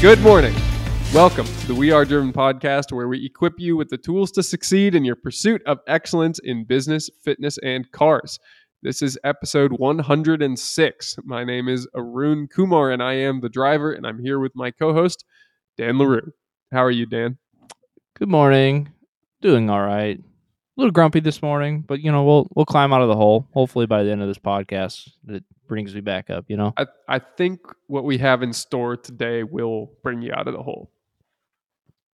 [0.00, 0.54] Good morning.
[1.12, 4.42] Welcome to the We Are Driven podcast, where we equip you with the tools to
[4.42, 8.38] succeed in your pursuit of excellence in business, fitness, and cars.
[8.82, 11.16] This is episode 106.
[11.24, 14.70] My name is Arun Coumar, and I am the driver, and I'm here with my
[14.70, 15.26] co host,
[15.76, 16.30] Dan Larou.
[16.72, 17.36] How are you, Dan?
[18.16, 18.90] Good morning.
[19.42, 20.18] Doing all right.
[20.18, 20.22] A
[20.78, 23.46] little grumpy this morning, but you know we'll we'll climb out of the hole.
[23.52, 26.44] Hopefully by the end of this podcast, it brings me back up.
[26.48, 26.74] You know.
[26.76, 30.62] I, I think what we have in store today will bring you out of the
[30.62, 30.90] hole.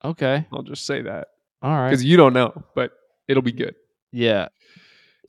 [0.05, 0.47] Okay.
[0.53, 1.29] I'll just say that
[1.63, 1.89] All right.
[1.91, 2.93] because you don't know, but
[3.27, 3.75] it'll be good.
[4.13, 4.49] Yeah.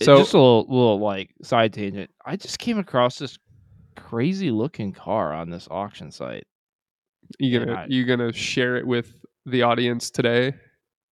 [0.03, 2.11] So- just a little little like side tangent.
[2.25, 3.39] I just came across this
[3.95, 6.45] crazy looking car on this auction site.
[7.39, 10.53] You gonna I- you gonna share it with the audience today?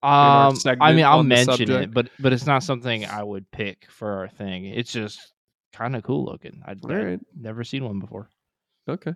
[0.03, 4.11] Um, I mean, I'll mention it, but but it's not something I would pick for
[4.19, 4.65] our thing.
[4.65, 5.19] It's just
[5.75, 6.61] kind of cool looking.
[6.65, 7.19] I'd, All right.
[7.39, 8.29] never seen one before.
[8.87, 9.13] Okay.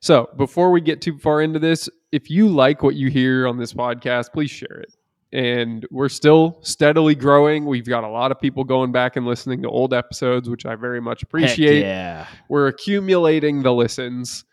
[0.00, 3.56] So before we get too far into this, if you like what you hear on
[3.56, 4.92] this podcast, please share it.
[5.32, 7.64] And we're still steadily growing.
[7.64, 10.74] We've got a lot of people going back and listening to old episodes, which I
[10.74, 11.80] very much Heck appreciate.
[11.80, 12.26] yeah.
[12.48, 14.44] We're accumulating the listens.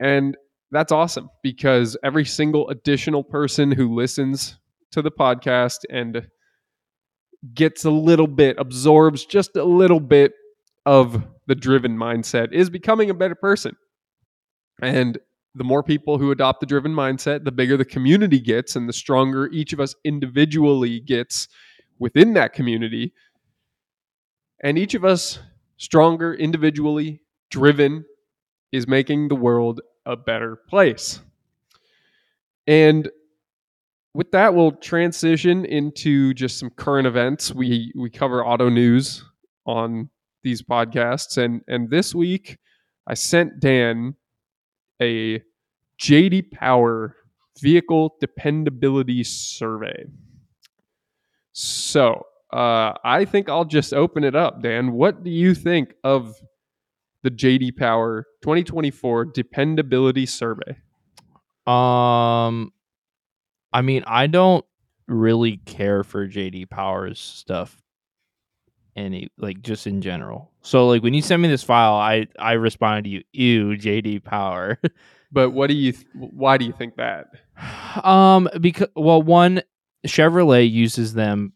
[0.00, 0.36] And
[0.72, 4.58] that's awesome because every single additional person who listens
[4.92, 6.26] to the podcast and
[7.54, 10.32] gets a little bit, absorbs just a little bit
[10.86, 13.76] of the driven mindset is becoming a better person.
[14.80, 15.18] And
[15.54, 18.92] the more people who adopt the driven mindset, the bigger the community gets and the
[18.92, 21.48] stronger each of us individually gets
[21.98, 23.12] within that community.
[24.62, 25.38] And each of us
[25.76, 28.04] stronger individually, driven,
[28.72, 31.20] is making the world a better place.
[32.66, 33.08] And
[34.14, 37.52] with that, we'll transition into just some current events.
[37.52, 39.24] We we cover auto news
[39.66, 40.10] on
[40.46, 42.56] these podcasts, and and this week
[43.06, 44.14] I sent Dan
[45.02, 45.42] a
[46.00, 47.16] JD Power
[47.60, 50.06] vehicle dependability survey.
[51.52, 54.92] So uh, I think I'll just open it up, Dan.
[54.92, 56.36] What do you think of
[57.22, 60.76] the JD Power 2024 dependability survey?
[61.66, 62.72] Um,
[63.72, 64.64] I mean, I don't
[65.08, 67.82] really care for JD Powers stuff,
[68.96, 70.50] any like just in general.
[70.62, 74.24] So like when you send me this file, I I responded to you, ew, JD
[74.24, 74.78] Power.
[75.32, 75.90] But what do you?
[75.90, 77.26] Th- why do you think that?
[78.04, 79.60] um, because well, one
[80.06, 81.52] Chevrolet uses them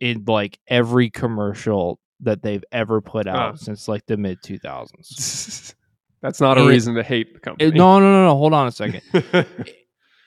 [0.00, 3.56] in like every commercial that they've ever put out Ah.
[3.56, 5.74] since like the mid two thousands.
[6.22, 7.70] That's not a And- reason to hate the company.
[7.72, 8.36] No, no, no, no.
[8.36, 9.02] Hold on a second.
[9.12, 9.46] and,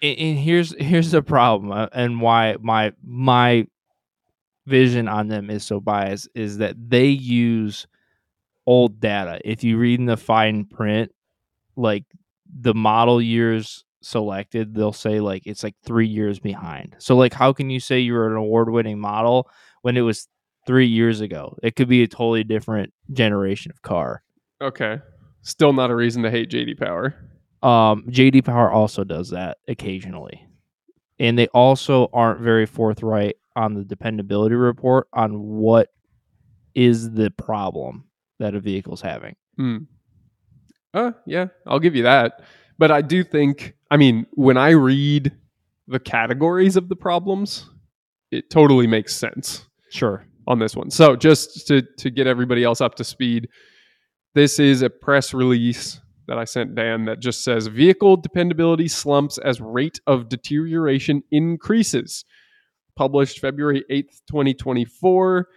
[0.03, 3.65] and here's here's the problem uh, and why my my
[4.65, 7.87] vision on them is so biased is that they use
[8.65, 9.39] old data.
[9.45, 11.11] If you read in the fine print
[11.75, 12.05] like
[12.59, 16.95] the model years selected they'll say like it's like three years behind.
[16.99, 19.49] So like how can you say you're an award-winning model
[19.81, 20.27] when it was
[20.65, 21.57] three years ago?
[21.63, 24.23] It could be a totally different generation of car.
[24.61, 24.99] Okay,
[25.41, 27.15] still not a reason to hate JD Power.
[27.61, 30.47] Um, JD Power also does that occasionally.
[31.17, 35.89] And they also aren't very forthright on the dependability report on what
[36.73, 38.05] is the problem
[38.39, 39.35] that a vehicle's having.
[39.57, 39.77] Hmm.
[40.93, 42.41] Uh, yeah, I'll give you that.
[42.77, 45.31] But I do think, I mean, when I read
[45.87, 47.69] the categories of the problems,
[48.31, 49.65] it totally makes sense.
[49.91, 50.25] Sure.
[50.47, 50.89] on this one.
[50.91, 53.47] So just to to get everybody else up to speed,
[54.33, 59.37] this is a press release that I sent Dan that just says vehicle dependability slumps
[59.37, 62.25] as rate of deterioration increases.
[62.95, 65.47] Published February 8th, 2024.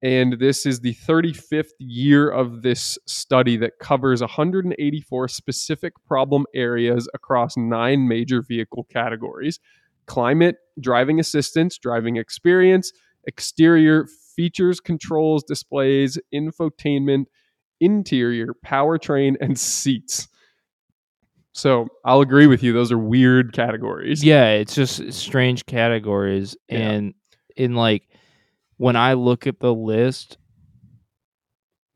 [0.00, 7.08] And this is the 35th year of this study that covers 184 specific problem areas
[7.14, 9.58] across nine major vehicle categories
[10.06, 12.92] climate, driving assistance, driving experience,
[13.26, 17.26] exterior features, controls, displays, infotainment,
[17.80, 20.28] interior, powertrain, and seats.
[21.58, 22.72] So I'll agree with you.
[22.72, 24.22] Those are weird categories.
[24.22, 26.56] Yeah, it's just strange categories.
[26.68, 26.78] Yeah.
[26.78, 27.14] And
[27.56, 28.08] in like
[28.76, 30.38] when I look at the list,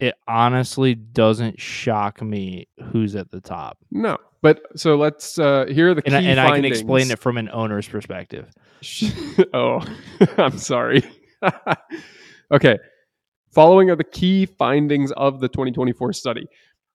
[0.01, 3.79] it honestly doesn't shock me who's at the top.
[3.93, 4.19] No.
[4.43, 7.39] But so let's uh here are the And, I, and I can explain it from
[7.39, 8.51] an owner's perspective.
[9.55, 9.81] oh,
[10.39, 11.05] I'm sorry.
[12.51, 12.79] okay.
[13.53, 16.47] Following are the key findings of the 2024 study.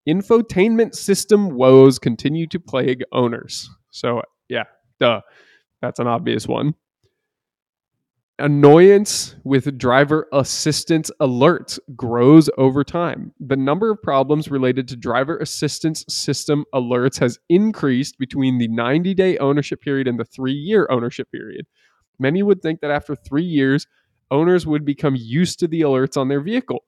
[0.06, 3.70] Infotainment system woes continue to plague owners.
[3.90, 4.64] So, yeah,
[5.00, 5.20] duh.
[5.80, 6.74] That's an obvious one.
[8.40, 13.32] Annoyance with driver assistance alerts grows over time.
[13.40, 19.12] The number of problems related to driver assistance system alerts has increased between the 90
[19.14, 21.66] day ownership period and the three year ownership period.
[22.20, 23.88] Many would think that after three years,
[24.30, 26.84] owners would become used to the alerts on their vehicle.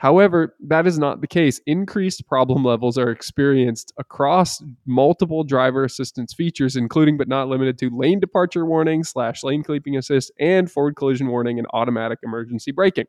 [0.00, 1.60] However, that is not the case.
[1.66, 7.90] Increased problem levels are experienced across multiple driver assistance features, including but not limited to
[7.90, 13.04] lane departure warning, slash lane keeping assist, and forward collision warning and automatic emergency braking.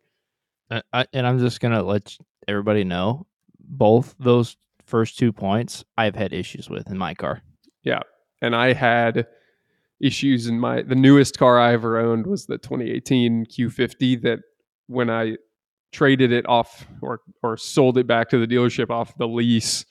[0.70, 3.26] Uh, I, and I'm just gonna let everybody know
[3.58, 7.42] both those first two points I've had issues with in my car.
[7.84, 8.02] Yeah,
[8.42, 9.28] and I had
[10.02, 14.40] issues in my the newest car I ever owned was the 2018 Q50 that
[14.88, 15.38] when I
[15.92, 19.86] traded it off or or sold it back to the dealership off the lease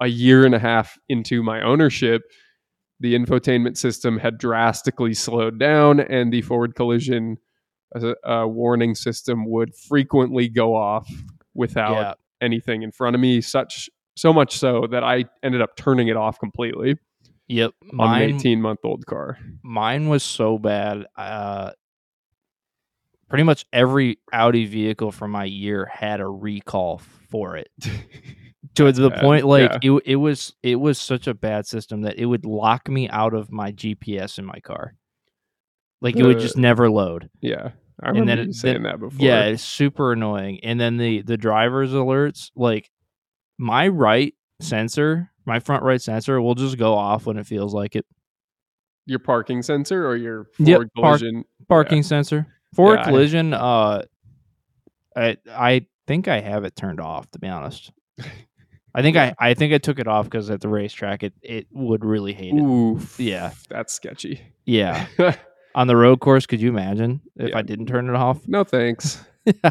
[0.00, 2.22] a year and a half into my ownership,
[3.00, 7.38] the infotainment system had drastically slowed down, and the forward collision
[7.94, 11.08] uh, uh, warning system would frequently go off
[11.54, 13.40] without yeah, anything in front of me.
[13.40, 16.96] Such so much so that I ended up turning it off completely
[17.48, 17.72] yep.
[17.98, 19.38] on an 18 month old car.
[19.62, 21.06] mine was so bad.
[21.16, 21.72] Uh,
[23.28, 27.00] pretty much every Audi vehicle from my year had a recall
[27.30, 27.68] for it.
[28.74, 29.92] to the point like yeah.
[29.94, 33.32] it it was it was such a bad system that it would lock me out
[33.32, 34.94] of my GPS in my car.
[36.02, 37.30] Like it would just uh, never load.
[37.40, 37.70] Yeah,
[38.02, 39.24] I And remember then you saying then- that before.
[39.26, 40.60] Yeah, it's super annoying.
[40.62, 42.90] And then the the driver's alerts, like
[43.58, 47.96] my right sensor, my front right sensor will just go off when it feels like
[47.96, 48.04] it.
[49.06, 51.44] your parking sensor or your Yep, forward park- collision.
[51.68, 52.46] Parking sensor.
[52.74, 54.02] For Yeah, I- collision, uh
[55.16, 57.90] I I think I have it turned off to be honest.
[58.94, 59.34] I think Yeah.
[59.38, 62.32] I I think I took it off because at the racetrack it it would really
[62.32, 62.60] hate it.
[62.60, 63.52] Ooh, Yeah.
[63.68, 64.40] that's sketchy.
[64.64, 65.06] Yeah.
[65.74, 67.58] On the road course, could you imagine if Yeah.
[67.58, 68.46] I didn't turn it off?
[68.48, 69.22] no thanks.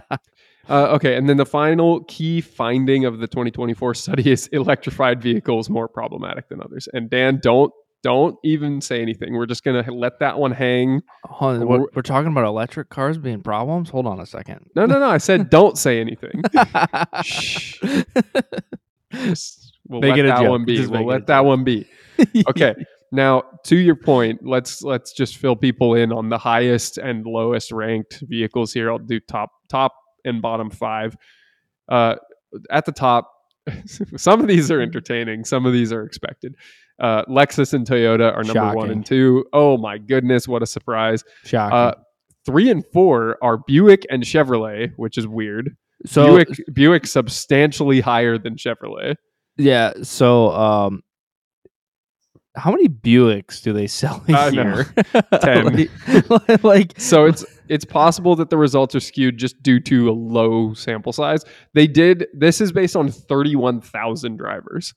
[0.67, 5.69] Uh, okay, and then the final key finding of the 2024 study is electrified vehicles
[5.69, 6.87] more problematic than others.
[6.91, 7.71] And Dan, don't
[8.05, 9.33] don't even say anything.
[9.33, 11.01] We're just gonna let that one hang.
[11.23, 13.89] Hold on, We're- we're, talking about electric cars being problems.
[13.89, 14.69] Hold on a second.
[14.75, 15.07] No, no, no.
[15.07, 16.43] I said don't say anything.
[17.23, 17.81] Shh.
[19.11, 20.49] Just- we'll Make let it that joke.
[20.49, 20.75] one be.
[20.77, 21.87] Just We'll make it a let that one be.
[22.47, 22.75] Okay.
[23.11, 27.71] Now, to your point, let's let's just fill people in on the highest and lowest
[27.71, 28.91] ranked vehicles here.
[28.91, 31.17] I'll do top top and bottom five.
[31.89, 32.15] Uh,
[32.69, 33.31] at the top,
[34.15, 35.43] some of these are entertaining.
[35.43, 36.55] Some of these are expected.
[36.99, 39.45] Uh, Lexus and Toyota are number one and two.
[39.53, 41.23] Oh my goodness, what a surprise!
[41.43, 41.77] Shocking.
[41.77, 41.93] Uh,
[42.45, 45.75] three and four are Buick and Chevrolet, which is weird.
[46.05, 49.15] so Buick Buick substantially higher than Chevrolet.
[49.57, 51.03] yeah, so um,
[52.55, 54.63] how many Buicks do they sell a know.
[54.63, 54.93] year?
[55.41, 55.89] Ten.
[56.29, 60.13] like, like So it's it's possible that the results are skewed just due to a
[60.13, 61.43] low sample size.
[61.73, 64.93] They did this is based on 31,000 drivers.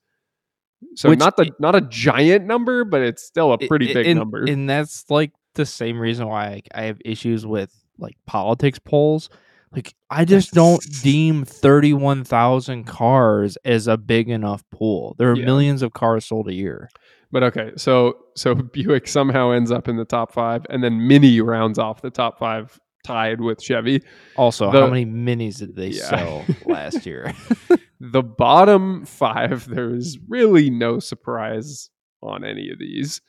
[0.95, 4.07] So Which- not the not a giant number, but it's still a pretty I- big
[4.07, 4.45] and, number.
[4.45, 9.29] and that's like the same reason why I, I have issues with like politics polls.
[9.73, 15.15] Like I just don't deem thirty-one thousand cars as a big enough pool.
[15.19, 15.45] There are Yeah.
[15.45, 16.89] millions of cars sold a year.
[17.31, 21.41] but okay, so so Buick somehow ends up in the top 5 and then Mini
[21.43, 24.03] rounds off the top 5 tied with Chevy.
[24.37, 26.09] Also, The- how many minis did they Yeah.
[26.11, 27.33] sell last year?
[28.01, 31.91] The bottom 5 there is really no surprise
[32.23, 33.21] on any of these.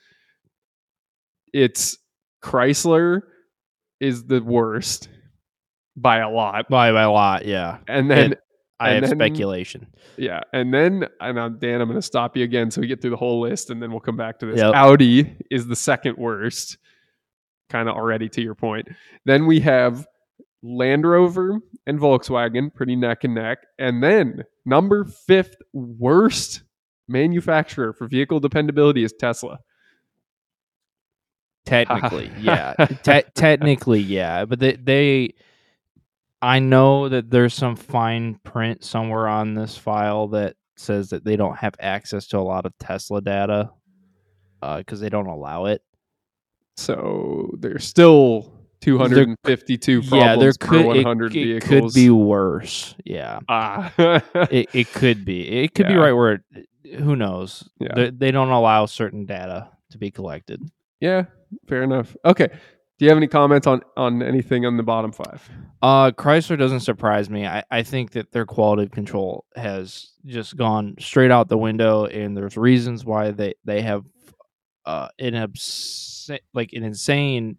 [1.53, 1.97] It's
[2.43, 3.21] Chrysler
[3.99, 5.09] is the worst
[5.97, 6.69] by a lot.
[6.69, 7.79] by by a lot, yeah.
[7.87, 8.35] And then And
[8.79, 9.87] I And have then- speculation.
[10.17, 13.01] Yeah, and then and I'm, Dan, I'm going to stop you again so we get
[13.01, 14.57] through the whole list, and then we'll come back to this.
[14.59, 14.73] Yep.
[14.75, 16.77] Audi is the second worst,
[17.69, 18.87] kind of already to your point.
[19.25, 20.07] Then we have
[20.61, 26.63] Land Rover and Volkswagen, pretty neck and neck, and then number fifth worst
[27.07, 29.59] manufacturer for vehicle dependability is Tesla.
[31.65, 32.73] Technically, yeah.
[33.03, 34.45] Te- technically, yeah.
[34.45, 35.35] But they, they,
[36.41, 41.35] I know that there's some fine print somewhere on this file that says that they
[41.35, 43.69] don't have access to a lot of Tesla data
[44.61, 45.81] uh, because they don't allow it.
[46.79, 51.93] So there's still 252 problems yeah, there per could it, 100 it vehicles.
[51.93, 52.95] could be worse.
[53.03, 53.91] Yeah, ah.
[54.49, 55.47] it, it could be.
[55.63, 56.43] It could be right where.
[56.53, 57.69] It, who knows?
[57.79, 57.93] Yeah.
[57.93, 60.61] They, they don't allow certain data to be collected.
[61.01, 61.25] Yeah,
[61.67, 62.15] fair enough.
[62.23, 62.47] Okay.
[62.47, 65.49] Do you have any comments on on anything on the bottom five?
[65.81, 67.45] Uh, Chrysler doesn't surprise me.
[67.45, 72.05] I, I think that their quality of control has just gone straight out the window,
[72.05, 74.03] and there's reasons why they they have
[74.89, 77.57] uh an obs- like an insane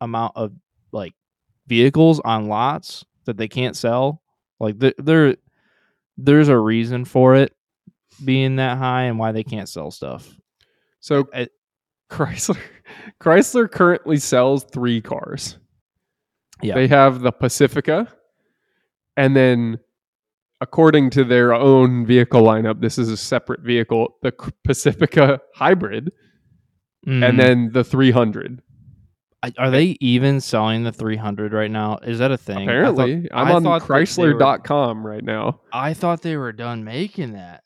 [0.00, 0.52] amount of
[0.90, 1.12] like
[1.68, 4.20] vehicles on lots that they can't sell.
[4.58, 5.36] Like there, there
[6.18, 7.54] there's a reason for it
[8.24, 10.28] being that high and why they can't sell stuff.
[10.98, 11.48] So I-
[12.10, 12.58] Chrysler
[13.20, 15.56] Chrysler currently sells three cars.
[16.62, 16.74] Yeah.
[16.74, 18.08] They have the Pacifica
[19.16, 19.78] and then
[20.60, 24.32] according to their own vehicle lineup, this is a separate vehicle, the
[24.64, 26.10] Pacifica Hybrid
[27.06, 27.28] Mhm.
[27.28, 28.60] and then the 300.
[29.42, 31.96] I- are they even selling the 300 right now?
[32.02, 32.68] Is that a thing?
[32.68, 35.60] I thought- Apparently, I'm on thought that they were- chrysler.com right now.
[35.72, 37.62] I thought they were done making that.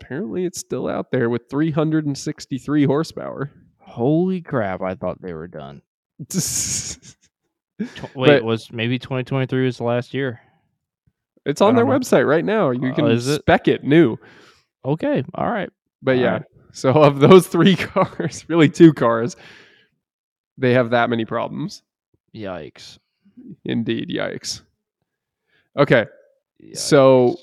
[0.00, 3.50] Apparently it's still out there with 363 horsepower.
[3.80, 4.82] Holy crap!
[4.82, 5.82] I thought they were done.
[7.80, 10.40] Wait, But- was maybe 2023 was the last year?
[11.46, 11.92] It's on their know.
[11.98, 12.70] website right now.
[12.70, 13.20] You Uh, can it?
[13.20, 14.16] spec it new.
[14.84, 15.70] Okay, all right.
[16.02, 16.42] But All yeah, right.
[16.72, 19.36] So of those three cars, really two cars,
[20.58, 21.82] they have that many problems.
[22.34, 22.98] Yikes.
[23.64, 24.62] Indeed, yikes.
[25.78, 26.06] Okay,
[26.62, 26.76] Yikes.
[26.78, 27.36] So-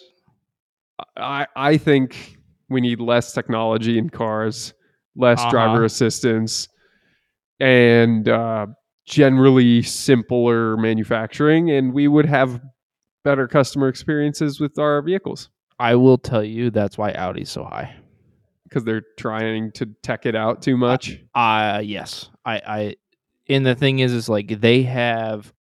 [1.15, 2.37] I I think
[2.69, 4.73] we need less technology in cars,
[5.15, 5.49] less Uh-huh.
[5.51, 6.67] driver assistance,
[7.59, 8.65] and uh,
[9.05, 12.59] generally simpler manufacturing, and we would have
[13.23, 17.95] better customer experiences with our vehicles I will tell you that's why Audi's so high.
[18.67, 21.19] Because they're trying to tech it out too much.
[21.35, 22.29] Uh, uh yes.
[22.45, 22.95] I I
[23.49, 25.53] and the thing is is like they have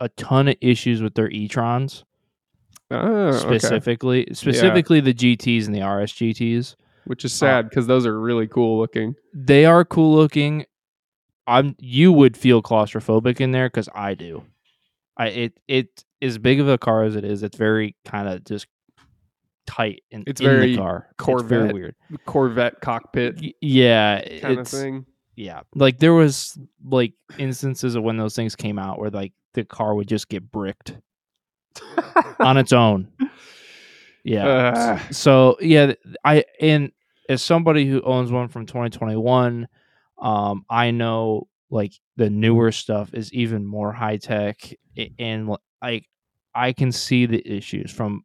[0.00, 2.04] a ton of issues with their e-trons
[2.90, 3.38] Oh, okay.
[3.38, 6.74] specifically specifically the GTs and the RS GTs.
[7.04, 9.14] Which is uh, sad because those are really cool looking.
[9.34, 10.64] They are cool looking.
[11.46, 14.44] I'm you would feel claustrophobic in there cuz I do.
[15.16, 18.44] I it it as big of a car as it is, it's very kind of
[18.44, 18.66] just
[19.68, 21.06] tight in, It's in very the car.
[21.10, 21.94] It's Corvette very weird.
[22.26, 25.04] Corvette cockpit Y- yeah, kind of thing.
[25.36, 25.60] yeah.
[25.74, 29.94] Like there was like instances of when those things came out where like the car
[29.94, 30.96] would just get bricked
[32.40, 33.08] on its own.
[34.24, 34.46] Yeah.
[34.46, 35.14] Ugh.
[35.14, 35.92] So yeah,
[36.24, 36.92] I and
[37.28, 39.68] as somebody who owns one from 2021,
[40.20, 44.56] um, I know like the newer stuff is even more high tech,
[45.18, 46.08] and like
[46.54, 48.24] I can see the issues from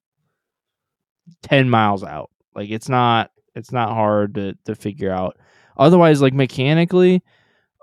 [1.44, 2.30] 10 miles out.
[2.56, 5.38] Like it's not it's not hard to to figure out.
[5.78, 7.24] Otherwise, like mechanically,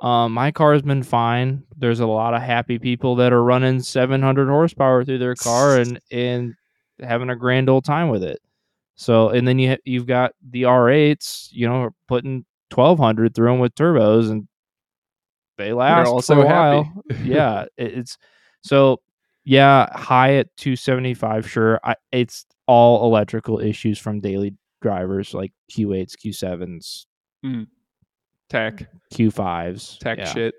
[0.03, 1.65] um, my car's been fine.
[1.77, 6.01] There's a lot of happy people that are running 700 horsepower through their car and
[6.11, 6.55] and
[7.01, 8.41] having a grand old time with it.
[8.95, 12.45] So, and then you ha- you've got the R8s, you know, putting
[12.75, 14.47] 1200 through them with turbos, and
[15.57, 16.77] they last also for a happy.
[16.89, 17.03] while.
[17.25, 18.19] yeah, it- it's
[18.63, 19.01] so
[19.45, 21.49] yeah, high at 275.
[21.51, 27.07] Sure, I, it's all electrical issues from daily drivers like Q8s, Q7s,
[28.49, 30.25] Tech, Q5s, tech yeah.
[30.33, 30.55] shit.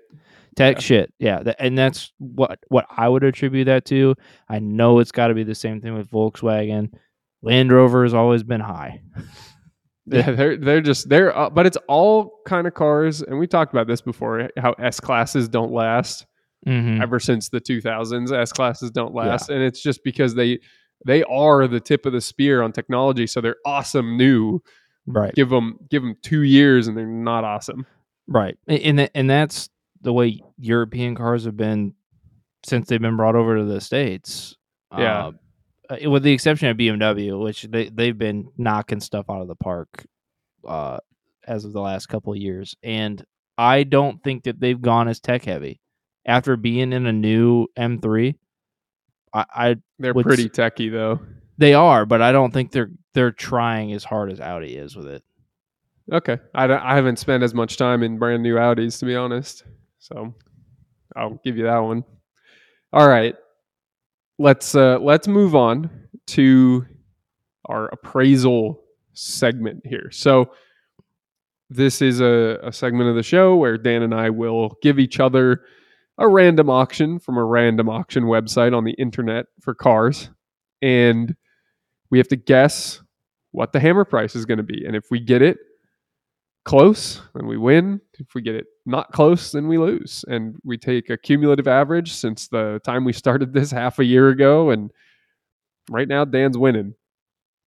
[0.56, 0.80] tech Yeah.
[0.80, 1.14] shit.
[1.18, 4.14] Yeah, and that's what what I would attribute that to.
[4.48, 6.92] I know it's got to be the same thing with Volkswagen.
[7.42, 9.00] Land Rover has always been high.
[10.04, 13.72] Yeah, they're they're just they're uh, but it's all kind of cars, and we talked
[13.72, 14.48] about this before.
[14.58, 16.26] How S classes don't last
[16.66, 17.00] Mm-hmm.
[17.02, 18.32] ever since the 2000s.
[18.36, 20.58] S classes don't last, and it's just because they
[21.06, 23.26] they are the tip of the spear on technology.
[23.26, 24.60] So they're awesome new.
[25.06, 27.86] Right, Give them give them two years, and they're not awesome.
[28.28, 29.68] right, A- and tha- and that's
[30.00, 31.94] the way European cars have been
[32.64, 34.56] since they've been brought over to the states.
[34.96, 35.32] Yeah.
[35.90, 39.48] Uh, uh, with the exception of BMW, which they they've been knocking stuff out of
[39.48, 40.06] the park
[40.66, 40.98] uh,
[41.48, 43.24] as of the last couple of years, and
[43.58, 45.80] I don't think that they've gone as tech heavy
[46.24, 48.36] after being in a new M3.
[49.34, 51.20] I, I They're What's- pretty techy though.
[51.58, 55.06] they are, but I don't think they're they're trying as hard as Audi is with
[55.06, 55.22] it.
[56.10, 59.14] Okay, I don't, I haven't spent as much time in brand new Audis to be
[59.14, 59.64] honest,
[59.98, 60.34] so
[61.14, 62.04] I'll give you that one.
[62.92, 63.34] All right,
[64.38, 65.90] let's uh, let's move on
[66.28, 66.86] to
[67.66, 70.10] our appraisal segment here.
[70.10, 70.52] So
[71.70, 75.20] this is a, a segment of the show where Dan and I will give each
[75.20, 75.62] other
[76.22, 80.30] a random auction from a random auction website on the internet for cars,
[80.80, 81.34] and
[82.10, 83.02] we have to guess
[83.50, 84.84] what the hammer price is going to be.
[84.86, 85.58] And if we get it
[86.64, 88.00] close, then we win.
[88.20, 90.24] If we get it not close, then we lose.
[90.28, 94.28] And we take a cumulative average since the time we started this half a year
[94.28, 94.70] ago.
[94.70, 94.92] And
[95.90, 96.94] right now, Dan's winning.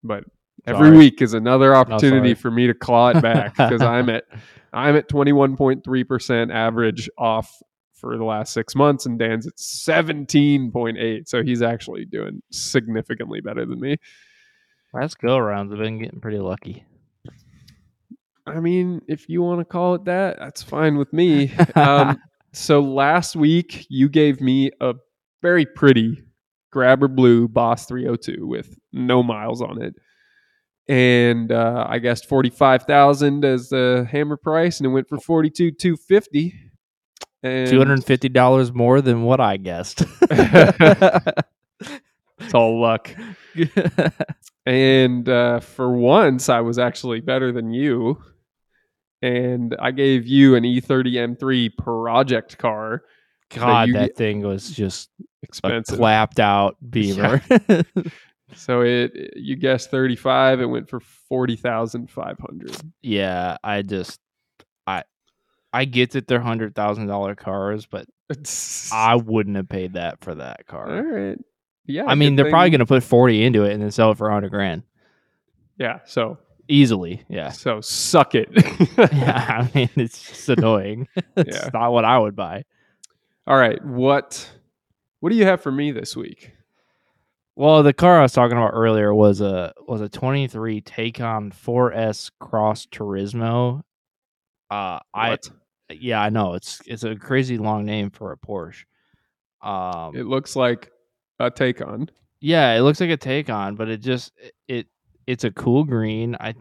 [0.02, 0.24] But
[0.66, 0.98] every Sorry.
[0.98, 2.36] week is another opportunity sorry.
[2.36, 4.24] for me to claw it back because I'm at
[4.72, 7.52] I'm at 21.3% average off
[8.06, 11.28] for the last six months, and Dan's at 17.8.
[11.28, 13.98] So he's actually doing significantly better than me.
[14.94, 16.86] Last go rounds have been getting pretty lucky.
[18.46, 21.52] I mean, if you want to call it that, that's fine with me.
[21.76, 22.22] Um,
[22.56, 24.94] So last week you gave me a
[25.42, 26.24] very pretty
[26.72, 29.94] grabber blue Boss 302 with no miles on it.
[30.88, 36.54] And uh, I guessed 45,000 as the hammer price and it went for 42 250.
[36.54, 36.54] And
[37.46, 40.04] Two hundred and fifty dollars more than what I guessed.
[40.30, 41.44] it's
[42.54, 43.12] all luck.
[44.68, 48.20] And uh, for once, I was actually better than you.
[49.22, 53.04] And I gave you an E E30 M3 project car.
[53.52, 55.12] God, you that get- thing was just
[55.44, 55.98] Expensive.
[56.00, 57.44] clapped out beaver.
[58.56, 62.76] So it you guessed 35, it went for 40,500.
[63.02, 64.20] yeah, I just
[64.88, 65.04] I
[65.76, 68.08] I get that they're hundred thousand dollar cars, but
[68.94, 71.04] I wouldn't have paid that for that car.
[71.04, 71.38] right.
[71.86, 72.06] Yeah.
[72.08, 74.50] I mean, they're probably gonna put forty into it and then sell it for hundred
[74.52, 74.84] grand
[75.78, 77.24] Yeah, so easily.
[77.30, 78.50] Yeah, so suck it.
[78.98, 79.68] yeah.
[79.74, 81.08] I mean, it's just annoying.
[81.36, 81.70] it's Yeah.
[81.74, 82.64] not what I would buy.
[83.46, 84.50] All right, what
[85.20, 86.54] what do you have for me this week?
[87.58, 92.32] Well, the car I was talking about earlier was a was a 23 Taycan 4S
[92.40, 93.82] Cross Turismo.
[94.72, 95.50] Uh, I What?
[95.90, 98.84] Yeah, I know it's it's a crazy long name for a Porsche.
[99.62, 100.92] Um, It looks like
[101.40, 102.10] a Taycan.
[102.40, 104.32] yeah, it looks like a Taycan, but it just
[104.68, 104.88] it
[105.28, 106.36] it's a cool green.
[106.40, 106.54] I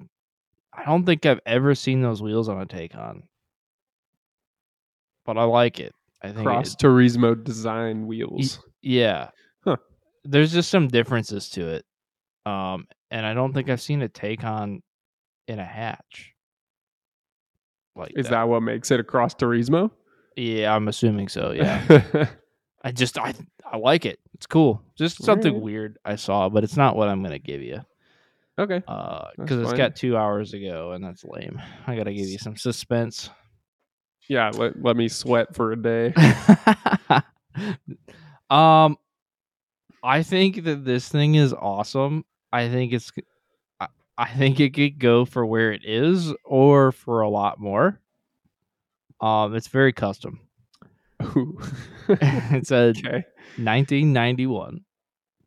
[0.73, 3.23] I don't think I've ever seen those wheels on a Taycan,
[5.25, 5.95] but I like it.
[6.23, 8.61] I think Cross it- Turismo design wheels.
[8.83, 9.31] Yeah.
[9.65, 9.77] Huh.
[10.25, 11.85] There's just some differences to it.
[12.47, 14.81] Um, and I don't think I've seen a Taycan
[15.49, 16.34] in a hatch.
[17.97, 19.91] Like Is that what makes it across Cross Turismo?
[20.37, 21.53] Yeah, I'm assuming so.
[21.53, 22.29] Yeah.
[22.85, 23.35] I just I
[23.65, 24.19] I like it.
[24.35, 24.83] It's cool.
[24.97, 25.65] Just something Alright.
[25.65, 27.81] weird I saw, but it's not what I'm gonna give you.
[28.59, 28.83] okay.
[28.87, 29.79] Uh, because it's fine.
[29.79, 31.61] got two hours ago, and that's lame.
[31.87, 33.31] I gotta give you some suspense.
[34.29, 36.15] Yeah, let, let me sweat for a day.
[38.51, 38.97] um,
[40.03, 42.25] I think that this thing is awesome.
[42.53, 43.11] I think it's,
[44.17, 48.01] I, think it could go for where it is or for a lot more.
[49.21, 50.41] Um, it's very custom.
[51.23, 51.59] Ooh.
[52.09, 53.25] it's a okay.
[53.57, 54.81] 1991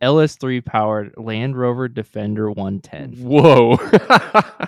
[0.02, 3.14] LS3 powered Land Rover Defender 110.
[3.26, 3.78] Whoa.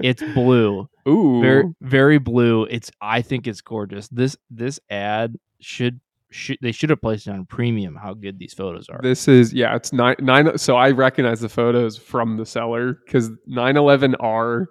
[0.00, 0.88] It's blue.
[1.06, 1.40] Ooh.
[1.40, 6.00] very very blue it's i think it's gorgeous this this ad should
[6.34, 9.52] should they should have placed it on premium how good these photos are This is
[9.52, 10.58] yeah, it's nine nine.
[10.58, 14.66] So I recognize the photos from the seller because 911R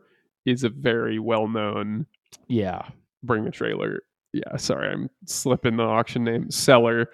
[0.45, 2.05] is a very well known
[2.47, 2.81] yeah
[3.23, 4.01] bring a trailer.
[4.33, 7.09] Yeah, sorry, I'm slipping the auction name seller.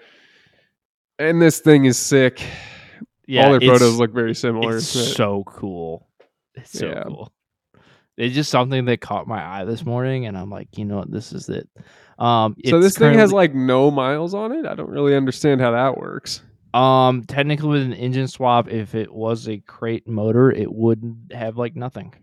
[1.18, 2.42] And this thing is sick.
[3.26, 4.78] yeah All their photos look very similar.
[4.78, 6.08] it's but- so cool
[6.54, 7.04] it's so Yeah.
[7.06, 7.32] cool
[8.16, 11.10] it's just something that caught my eye this morning and i'm like you know what
[11.12, 11.68] this is it
[12.20, 14.66] um so this thing has like no miles on it.
[14.66, 16.42] I don't really understand how that works.
[16.74, 21.56] um technically with an engine swap if it was a crate motor it wouldn't have
[21.56, 22.14] like nothing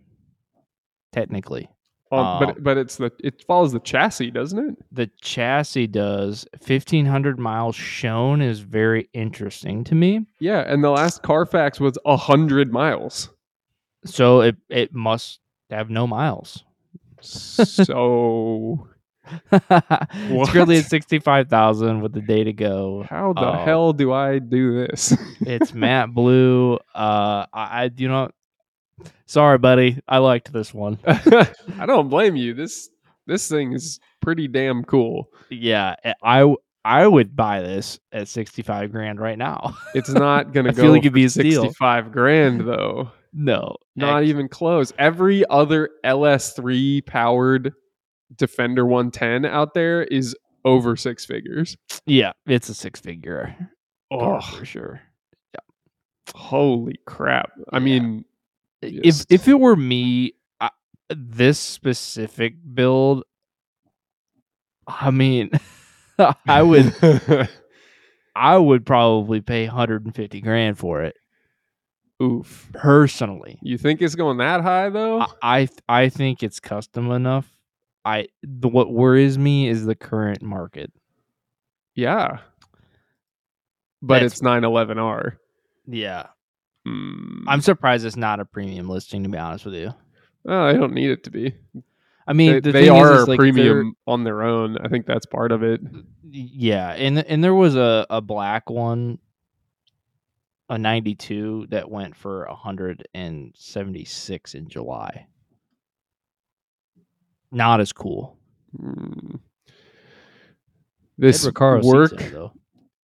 [1.12, 1.68] technically
[2.12, 4.76] Um, Um, but but it's the it follows the chassis, doesn't it?
[4.92, 11.24] the chassis does 1500 miles shown is very interesting to me Yeah, and the last
[11.24, 13.30] Carfax was a hundred miles.
[14.06, 16.64] so it it must have no miles
[17.22, 18.88] So
[19.52, 23.64] it's currently at 65,000 with the day to go how the Oh.
[23.66, 25.14] hell do I do this?
[25.42, 28.30] it's matte blue uh I, I you know
[29.26, 32.54] sorry buddy I liked this one I don't blame you.
[32.54, 32.90] This
[33.26, 35.30] this thing is pretty damn cool.
[35.50, 36.54] yeah I
[36.86, 41.02] I would buy this at 65 grand right now It's not gonna go feel like
[41.02, 41.64] it'd be a steal.
[41.64, 43.12] sixty-five grand though.
[43.34, 44.94] no Not even close.
[44.98, 47.74] Every other LS3 powered
[48.36, 50.36] Defender 110 out there is
[50.66, 51.78] over six figures.
[52.06, 53.56] yeah it's a six figure
[54.12, 55.02] Oh, for sure
[55.54, 55.60] Yeah.
[56.36, 57.52] holy crap!
[57.72, 57.84] I Yeah.
[57.84, 58.26] mean,
[58.82, 60.70] if if it were me, I,
[61.10, 63.24] this specific build,
[64.88, 65.52] I mean,
[66.48, 66.94] I would
[68.36, 71.16] I would probably pay 150 grand for it
[72.22, 72.70] Oof.
[72.74, 73.58] personally.
[73.62, 75.22] You think it's going that high though?
[75.22, 77.57] I I, I think it's custom enough.
[78.08, 80.92] I the, what worries me is the current market.
[81.96, 82.40] yeah.
[84.02, 85.38] But That's- it's 911R.
[85.88, 86.28] Yeah,
[86.86, 87.44] Hmm.
[87.48, 89.24] I'm surprised it's not a premium listing.
[89.24, 89.94] To be honest with you,
[90.48, 91.54] I don't need it to be.
[92.28, 94.78] I mean, they the they are is, is, like, premium on their own.
[94.78, 95.82] I think that's part of it.
[96.30, 99.18] Yeah, and and there was a a black one,
[100.70, 105.28] a 92 that went for 176 in July.
[107.52, 108.38] Not as cool.
[108.80, 109.36] Hmm.
[111.18, 112.52] This Ed Recaro seats work in it, though.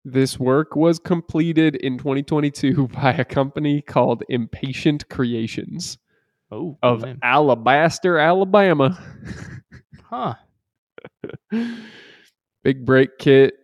[0.04, 5.98] This work was completed in 2022 by a company called Impatient Creations
[6.50, 7.18] Oh, of man.
[7.22, 8.98] Alabaster, Alabama.
[10.10, 10.34] huh?
[12.62, 13.54] Big brake kit,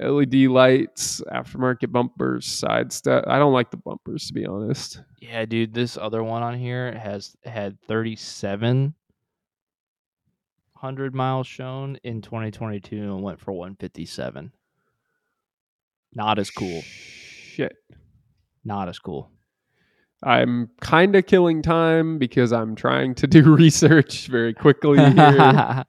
[0.00, 3.24] LED lights, aftermarket bumpers, side step.
[3.26, 5.02] I don't like the bumpers to be honest.
[5.20, 5.74] Yeah, dude.
[5.74, 8.94] This other one on here has had thirty-seven
[10.80, 14.52] hundred miles shown in 2022 and went for 157.
[16.14, 16.82] Not as cool.
[16.82, 17.74] Shit.
[18.64, 19.30] Not as cool.
[20.22, 25.84] I'm kind of killing time because I'm trying to do research very quickly here.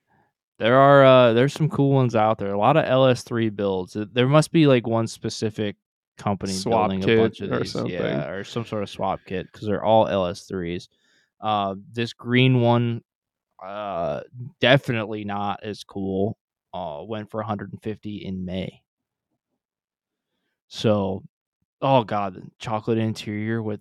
[0.58, 2.52] there are uh there's some cool ones out there.
[2.52, 3.96] A lot of LS3 builds.
[4.12, 5.76] There must be like one specific
[6.16, 7.92] company Swap building kit a bunch of or these, something.
[7.92, 10.88] yeah, or some sort of swap kit because they're all LS3s.
[11.40, 13.02] Uh, this green one,
[13.64, 14.20] uh,
[14.60, 16.36] definitely not as cool.
[16.72, 18.82] Uh, went for 150 in May.
[20.68, 21.22] So,
[21.80, 23.80] oh god, chocolate interior with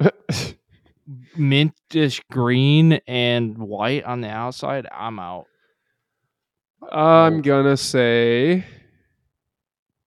[1.38, 4.86] mintish green and white on the outside.
[4.92, 5.46] I'm out.
[6.90, 8.64] I'm gonna say,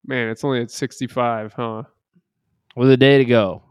[0.04, 1.84] man, it's only at 65, huh?
[2.76, 3.62] With a day to go.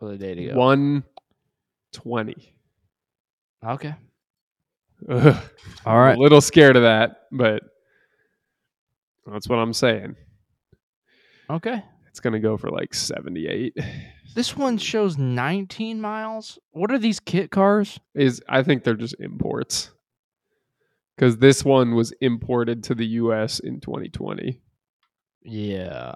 [0.00, 0.56] With a day to go.
[0.56, 2.54] 120.
[3.66, 3.94] Okay.
[5.08, 5.42] Ugh.
[5.84, 6.16] All right.
[6.16, 7.62] A little scared of that, but
[9.26, 10.16] that's what I'm saying.
[11.48, 11.82] Okay.
[12.08, 13.76] It's gonna go for like 78.
[14.34, 16.58] This one shows 19 miles.
[16.72, 17.98] What are these kit cars?
[18.14, 19.90] Is I think they're just imports.
[21.16, 23.60] Because this one was imported to the U.S.
[23.60, 24.60] in 2020.
[25.42, 26.12] Yeah.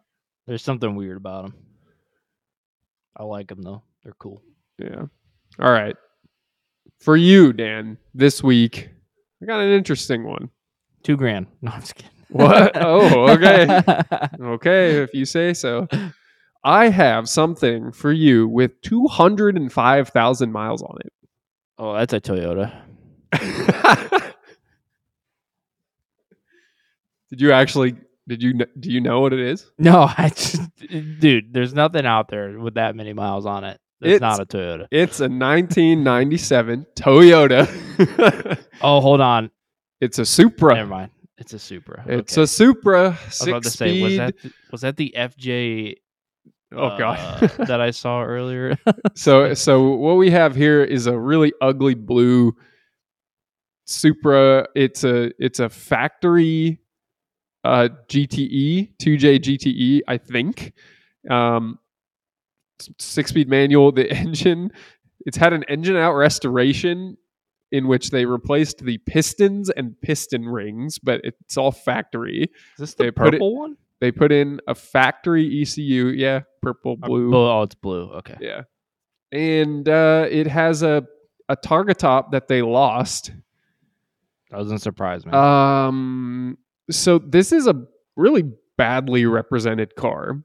[0.46, 1.55] There's something weird about them.
[3.16, 3.83] I like them though.
[4.05, 4.42] They're cool.
[4.79, 5.07] Yeah.
[5.59, 5.96] All right.
[7.00, 8.90] For you, Dan, this week,
[9.42, 10.50] I got an interesting one.
[11.02, 11.46] Two grand.
[11.62, 12.10] No, I'm just kidding.
[12.28, 12.72] What?
[12.76, 13.82] Oh, okay.
[14.40, 15.88] Okay, if you say so.
[16.62, 21.12] I have something for you with 205,000 miles on it.
[21.78, 22.82] oh, that's a Toyota.
[27.30, 27.96] did you actually
[28.28, 29.70] did you do you know what it is?
[29.78, 30.60] No, I just,
[31.20, 33.80] dude, there's nothing out there with that many miles on it.
[34.02, 34.86] It's, It's- not a Toyota.
[34.90, 38.58] It's a 1997 Toyota.
[38.82, 39.50] Oh, hold on.
[40.00, 40.74] it's a Supra.
[40.76, 41.10] Never mind.
[41.36, 42.02] It's a Supra.
[42.06, 42.42] It's Okay.
[42.44, 45.96] a Supra, I was about six to say, was that the, was that the FJ?
[46.72, 47.42] oh god.
[47.42, 48.78] uh, that I saw earlier.
[49.14, 52.54] So so what we have here is a really ugly blue
[53.86, 54.66] Supra.
[54.74, 56.80] It's a it's a factory
[57.64, 60.72] uh GTE, 2J GTE, I think.
[61.28, 61.78] Um
[62.99, 64.71] six speed manual, the engine
[65.27, 67.16] it's had an engine out restoration
[67.73, 72.45] in which they replaced the pistons and piston rings, but it's all factory.
[72.45, 73.77] Is this the They put it- purple one?
[74.01, 77.37] They put in a factory ECU, yeah, purple, blue.
[77.37, 78.11] Oh, it's blue.
[78.12, 78.37] Okay.
[78.40, 78.62] Yeah.
[79.31, 81.05] And uh, it has a,
[81.51, 83.31] a targa top that they lost.
[84.51, 85.33] That doesn't surprise me.
[85.33, 86.57] Um,
[86.90, 87.85] so this is a
[88.16, 90.43] really badly represented car.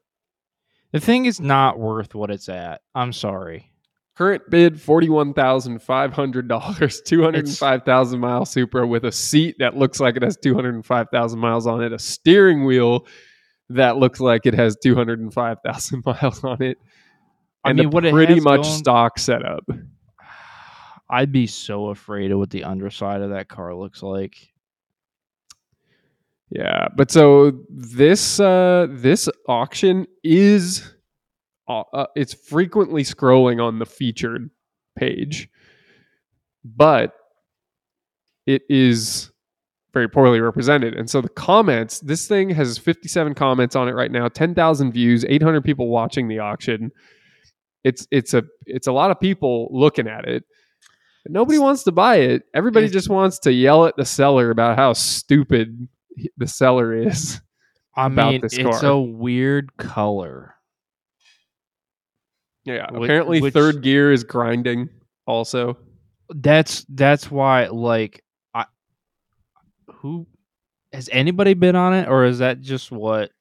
[0.95, 2.79] The thing is not worth what it's at.
[2.95, 3.69] I'm sorry.
[4.15, 8.87] Current bid forty one thousand five hundred dollars, two hundred and five thousand mile Supra
[8.87, 11.83] with a seat that looks like it has two hundred and five thousand miles on
[11.83, 13.05] it, a steering wheel
[13.69, 16.77] that looks like it has two hundred and five thousand miles on it,
[17.65, 19.67] I and mean, a what pretty much going- stock setup.
[21.09, 24.37] I'd be so afraid of what the underside of that car looks like.
[26.49, 30.93] Yeah, but so this uh this auction is
[31.67, 34.51] uh, uh, it's frequently scrolling on the featured
[34.95, 35.49] page,
[36.63, 37.13] but
[38.45, 39.31] it is
[39.93, 40.93] very poorly represented.
[40.93, 45.25] And so the comments, this thing has 57 comments on it right now, 10,000 views,
[45.27, 46.91] 800 people watching the auction.
[47.83, 50.43] It's it's a it's a lot of people looking at it.
[51.27, 52.43] Nobody wants to buy it.
[52.53, 55.87] Everybody just wants to yell at the seller about how stupid
[56.37, 57.41] the seller is.
[57.97, 60.55] I About mean, this it's a weird color.
[62.65, 64.89] Yeah, Whi- apparently which- third gear is grinding
[65.25, 65.77] also.
[66.29, 68.23] That's that's why like
[68.53, 68.65] I
[69.87, 70.25] who
[70.91, 73.31] has anybody been on it or is that just what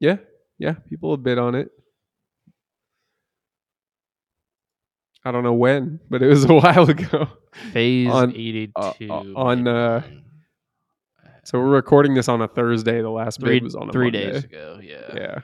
[0.00, 0.16] Yeah,
[0.58, 1.70] yeah, people have bid on it.
[5.24, 7.28] I don't know when, but it was a while ago.
[7.72, 10.22] phase On- 82 uh, uh, on, uh, on
[11.44, 13.00] So we're recording this on a Thursday.
[13.02, 14.32] The last three bid was on a 3 Monday.
[14.32, 15.14] days ago, yeah.
[15.14, 15.40] Yeah.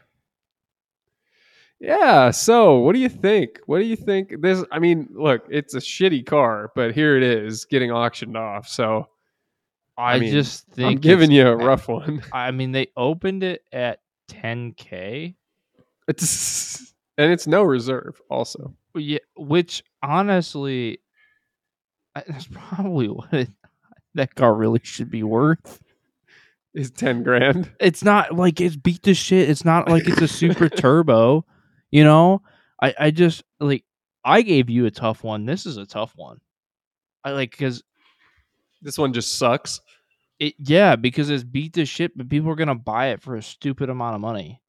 [1.79, 2.31] Yeah.
[2.31, 3.61] So, what do you think?
[3.67, 4.41] What do you think?
[4.41, 8.69] This, I mean, look, it's a shitty car, but here it is getting auctioned off.
[8.69, 9.09] So,
[9.99, 12.23] I, mean, just think I'm giving you a rough one.
[12.33, 15.35] I mean, they opened it at 10k,
[16.09, 18.21] It's and it's no reserve.
[18.31, 21.01] Also, yeah, which honestly,
[22.15, 23.51] that's probably what it,
[24.15, 25.81] that car really should be worth.
[26.77, 27.71] Is ten grand.
[27.81, 29.49] It's not like it's beat the shit.
[29.51, 31.45] It's not like it's a Supra turbo.
[31.91, 32.43] You know,
[32.83, 33.83] I I just like
[34.25, 35.47] I gave you a tough one.
[35.47, 36.39] This is a tough one.
[37.25, 37.83] I like because
[38.83, 39.81] This one just sucks.
[40.39, 43.43] it yeah because it's beat the shit, but people are gonna buy it for a
[43.43, 44.61] stupid amount of money.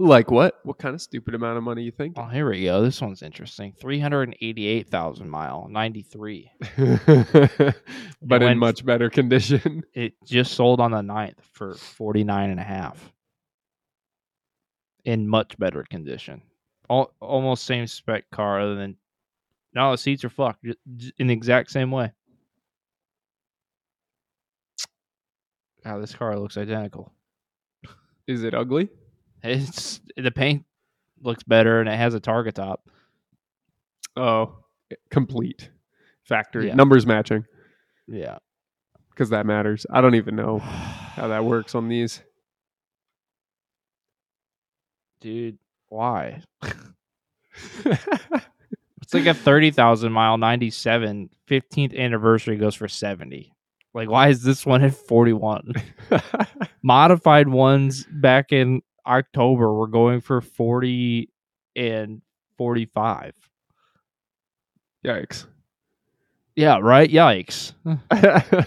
[0.00, 0.60] Like what?
[0.62, 2.14] What kind of stupid amount of money you think?
[2.16, 2.82] Oh, here we go.
[2.82, 3.72] This one's interesting.
[3.80, 6.50] Three hundred and eighty-eight thousand mile, ninety-three.
[6.76, 9.82] but in went- much better condition.
[9.94, 13.12] It just sold on the 9th for 49 and a half.
[15.04, 16.42] In much better condition.
[16.88, 18.96] All, almost same spec car other than
[19.74, 20.64] no, the seats are fucked
[21.18, 22.12] in the exact same way.
[25.84, 27.12] Wow, this car looks identical.
[28.26, 28.88] Is it ugly?
[29.42, 30.64] It's the paint
[31.22, 32.88] looks better and it has a targa top.
[34.16, 34.56] Oh,
[35.10, 35.70] complete
[36.24, 36.74] factory Yeah.
[36.74, 37.44] numbers matching
[38.06, 38.38] Yeah.
[39.10, 39.86] because that matters.
[39.90, 42.20] I don't even know how that works on these.
[45.20, 46.42] Dude, why?
[49.02, 53.54] It's like a 30,000 mile 97 15th anniversary goes for 70.
[53.94, 55.72] Like why is this one at 41?
[56.82, 61.30] Modified ones back in October we're going for 40
[61.74, 62.20] and
[62.58, 63.34] 45.
[65.04, 65.46] Yikes.
[66.56, 67.10] Yeah, right?
[67.10, 67.72] Yikes.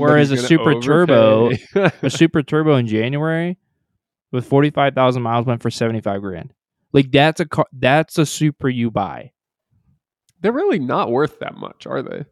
[0.00, 1.50] Whereas a Supra turbo-
[2.02, 3.58] A Supra turbo in January
[4.32, 6.52] with 45,000 miles went for 75 grand.
[6.92, 9.32] Like that's a car that's a super you buy.
[10.40, 12.24] They're really not worth that much, are they?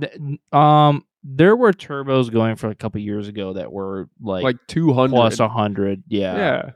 [0.00, 4.56] Th- Um there were turbos going for a couple years ago that were like, Like
[4.66, 6.02] two hundred plus a hundred.
[6.08, 6.72] Yeah.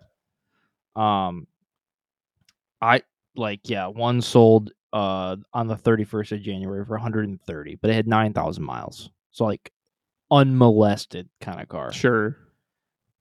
[0.96, 1.26] Yeah.
[1.26, 1.46] Um,
[2.80, 3.02] I
[3.34, 7.40] like yeah, one sold uh on the thirty first of January for one hundred and
[7.42, 9.72] thirty, but it had nine thousand miles, so like
[10.30, 11.92] unmolested kind of car.
[11.92, 12.36] Sure.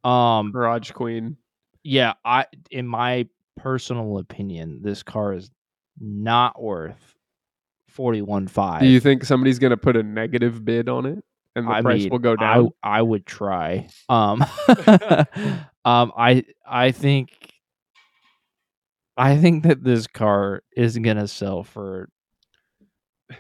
[0.04, 1.38] Um, Garage Queen.
[1.84, 5.50] yeah, I in my personal opinion, this car is
[6.00, 7.15] not worth
[7.96, 8.82] forty one five.
[8.82, 11.24] Do you think somebody's gonna put a negative bid on it
[11.56, 12.70] and the I price mean, will go down?
[12.84, 13.88] I would try.
[14.10, 14.44] Um,
[15.86, 17.30] um, I I think
[19.18, 22.10] I think that this car is gonna sell for.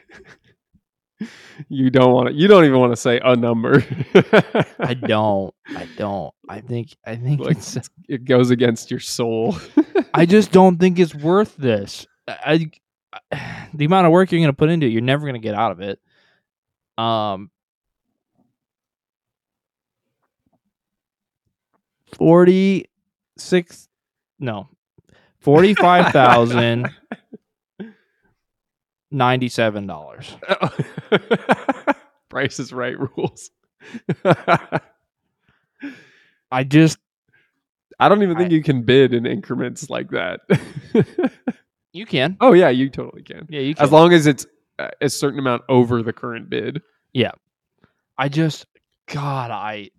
[1.69, 2.33] you don't want to.
[2.33, 3.83] You don't even want to say a number.
[4.79, 5.53] I don't.
[5.67, 6.33] I don't.
[6.49, 6.95] I think.
[7.05, 7.77] I think Like, it's.
[8.07, 9.57] it goes against your soul.
[10.13, 12.05] I just don't think it's worth this.
[12.27, 12.71] I, I
[13.73, 15.81] the amount of work you're gonna put into it, you're never gonna get out of
[15.81, 15.99] it.
[16.97, 17.49] Um.
[22.13, 22.85] Forty
[23.37, 23.89] six,
[24.39, 24.69] no,
[25.39, 26.89] forty five thousand
[29.11, 30.33] ninety seven dollars.
[32.29, 33.49] Price is right rules.
[36.51, 36.97] I just
[37.99, 40.39] I don't even think I- you can bid in increments like that.
[41.95, 43.47] You can, oh yeah, you totally can.
[43.49, 43.83] yeah, you can.
[43.83, 44.45] As long as it's
[45.01, 46.81] a certain amount over the current bid.
[47.13, 47.31] Yeah.
[48.17, 48.65] I just,
[49.07, 49.91] God, I,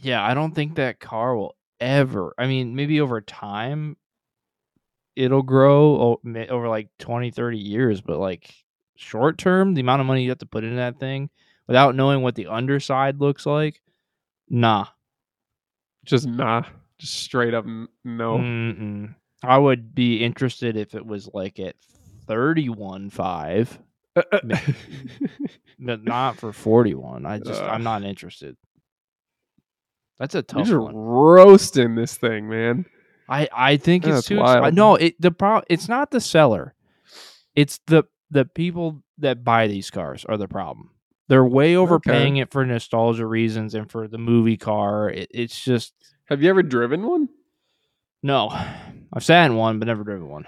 [0.00, 2.34] yeah, I don't think that car will ever.
[2.38, 3.96] I mean, maybe over time,
[5.16, 6.18] it'll grow
[6.48, 8.52] over like 20, 30 years, but like
[8.96, 11.30] short term, the amount of money you have to put into that thing
[11.66, 13.80] without knowing what the underside looks like,
[14.48, 14.86] nah.
[16.04, 16.62] Just nah.
[16.98, 18.38] Just straight up no.
[18.38, 19.14] Mm-mm.
[19.46, 21.76] I would be interested if it was like at
[22.26, 23.78] 31.5,
[25.78, 27.26] but not for 41.
[27.26, 27.68] I just, Ugh.
[27.70, 28.56] I'm not interested.
[30.18, 30.94] That's a tough You're one.
[30.94, 32.86] roasting this thing, man.
[33.28, 34.36] I I think That's it's too.
[34.38, 34.64] wild.
[34.64, 35.62] Exp- no, it the pro.
[35.68, 36.74] It's not the seller.
[37.56, 40.90] It's the the people that buy these cars are the problem.
[41.28, 45.08] They're way overpaying it for nostalgia reasons and for the movie car.
[45.08, 45.94] It, it's just
[46.26, 47.28] Have you ever driven one?
[48.22, 48.50] no.
[49.14, 50.44] I've sat in one, but never driven one.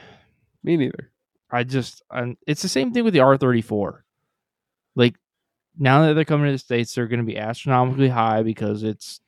[0.64, 1.10] Me neither.
[1.50, 4.04] I just I'm, it's the same thing with the R thirty four.
[4.96, 5.14] Like
[5.78, 9.20] now that they're coming to the states, they're going to be astronomically high because it's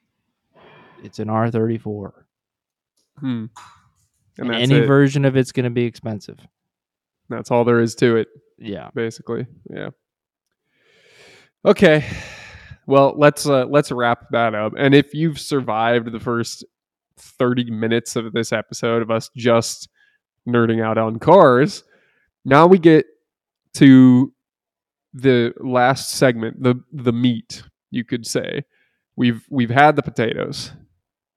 [1.05, 2.27] it's an R thirty four.
[3.21, 3.47] Hmm.
[4.39, 4.87] And And any it.
[4.87, 6.39] version of it's going to be expensive.
[7.29, 8.91] that's all there is to it, Yeah.
[8.95, 9.47] basically.
[9.71, 9.91] Yeah.
[11.65, 12.05] Okay.
[12.87, 14.73] Well, let's uh, let's wrap that up.
[14.77, 16.65] And if you've survived the first
[17.21, 19.89] 30 minutes of this episode of us just
[20.47, 21.85] nerding out on cars,
[22.45, 23.07] now we get
[23.75, 24.33] to
[25.13, 28.65] the last segment, the the meat, you could say.
[29.17, 30.73] We've we've had the potatoes,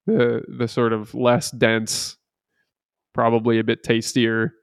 [0.05, 2.17] the the sort of less dense,
[3.13, 4.53] probably a bit tastier.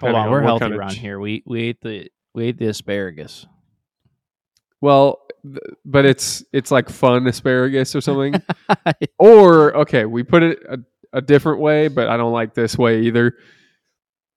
[0.00, 1.18] Hold on, we're healthy kind of around ch- here.
[1.18, 3.46] We we ate the we ate the asparagus.
[4.80, 5.21] Well,
[5.84, 8.34] but it's it's like fun asparagus or something.
[9.18, 10.78] or okay, we put it a,
[11.12, 13.34] a different way, but I don't like this way either.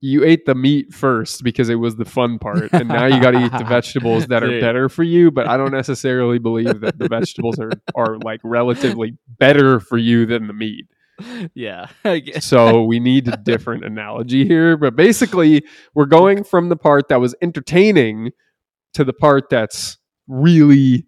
[0.02, 3.32] You ate the meat first because it was the fun part, and now you got
[3.32, 4.62] to eat the vegetables that are Dude.
[4.62, 5.32] better for you.
[5.32, 10.26] But I don't necessarily believe that the vegetables are are like relatively better for you
[10.26, 10.86] than the meat.
[11.56, 12.46] yeah, I guess.
[12.46, 14.78] So we need a different analogy here.
[14.78, 15.64] But basically,
[15.94, 18.32] we're going from the part that was entertaining
[18.94, 21.06] to the part that's really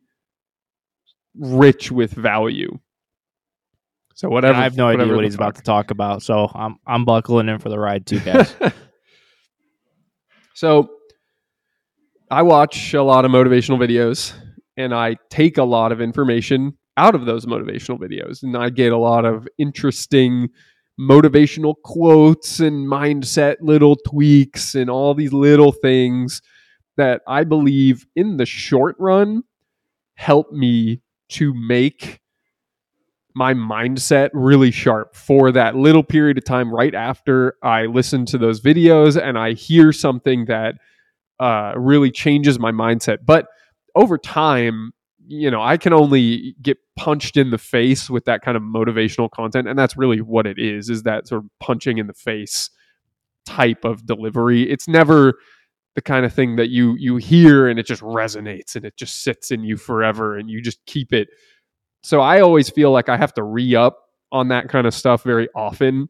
[1.36, 2.78] rich with value.
[4.16, 4.58] So whatever.
[4.58, 7.50] I have no idea what the he's about to talk about, so I'm I'm buckling
[7.50, 8.54] in for the ride too, guys.
[10.56, 10.90] so
[12.32, 14.34] I watch a lot of motivational videos
[14.76, 18.92] and I take a lot of information out of those motivational videos and I get
[18.92, 20.50] a lot of interesting
[21.00, 26.42] motivational quotes and mindset little tweaks and all these little things
[26.98, 29.44] that I believe in the short run
[30.16, 32.20] help me to make
[33.36, 38.38] my mindset really sharp for that little period of time right after I listen to
[38.38, 40.76] those videos and I hear something that
[41.40, 43.20] uh, really changes my mindset.
[43.26, 43.46] But
[43.96, 44.92] over time,
[45.28, 49.30] you know, I can only get punched in the face with that kind of motivational
[49.30, 49.68] content.
[49.68, 52.72] And that's really what it is, is that sort of punching in the face
[53.46, 54.64] type of delivery.
[54.70, 55.34] It's never
[55.98, 59.24] the kind of thing that you you hear and it just resonates and it just
[59.24, 61.28] sits in you forever and you just keep it
[62.08, 64.00] so I always feel like I have to re up
[64.32, 66.08] on that kind of stuff very often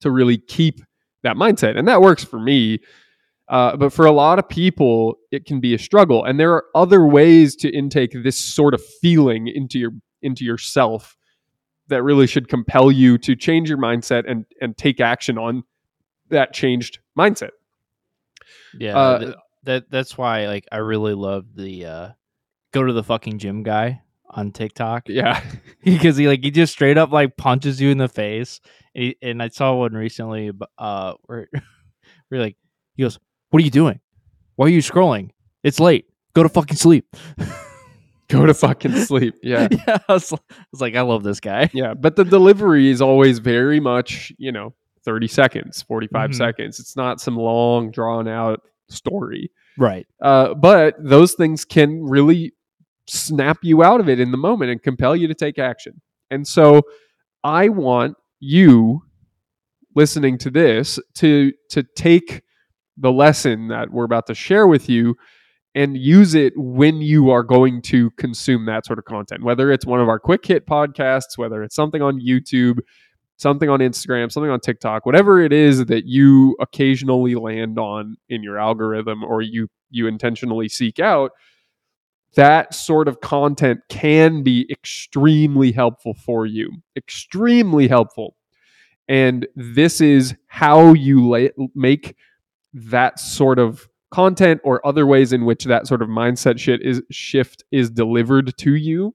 [0.00, 0.80] to really keep
[1.22, 1.78] that mindset.
[1.78, 2.78] And that works for me.
[3.48, 6.24] Uh, but for a lot of people, it can be a struggle.
[6.24, 9.90] And there are other ways to intake this sort of feeling into your
[10.22, 11.16] into yourself
[11.88, 15.64] that really should compel you to change your mindset and and take action on
[16.28, 17.50] that changed mindset.
[18.78, 22.08] Yeah, Uh, th- that that's why like I really love the uh
[22.72, 24.00] go to the fucking gym guy
[24.32, 25.42] on TikTok Yeah.
[25.84, 28.60] because he like he just straight up like punches you in the face.
[28.94, 31.48] And, he, and I saw one recently uh where
[32.28, 32.56] where like
[32.94, 33.18] he goes,
[33.50, 34.00] "What are you doing?
[34.56, 35.30] Why are you scrolling?
[35.64, 36.06] It's late.
[36.34, 37.06] Go to fucking sleep."
[38.28, 39.34] Go to fucking sleep.
[39.42, 39.66] Yeah.
[39.72, 40.38] yeah, I was, I
[40.70, 41.68] was like, I love this guy.
[41.72, 44.72] Yeah, but the delivery is always very much, you know,
[45.04, 46.34] 30 seconds, 45 Mhm.
[46.34, 46.78] seconds.
[46.80, 49.50] It's not some long, drawn out story.
[49.78, 50.06] Right.
[50.20, 52.52] Uh, but those things can really
[53.08, 56.00] snap you out of it in the moment and compel you to take action.
[56.30, 56.82] And so
[57.42, 59.02] I want you
[59.96, 62.42] listening to this to to take
[62.96, 65.16] the lesson that we're about to share with you
[65.74, 69.84] and use it when you are going to consume that sort of content whether it's
[69.86, 72.78] one of our quick hit podcasts whether it's something on YouTube
[73.40, 78.42] something on Instagram something on TikTok whatever it is that you occasionally land on in
[78.42, 81.32] your algorithm or you you intentionally seek out
[82.34, 88.36] that sort of content can be extremely helpful for you extremely helpful.
[89.08, 92.14] And this is how you make
[92.72, 97.02] that sort of content or other ways in which that sort of mindset shit is
[97.10, 99.14] shift is delivered to you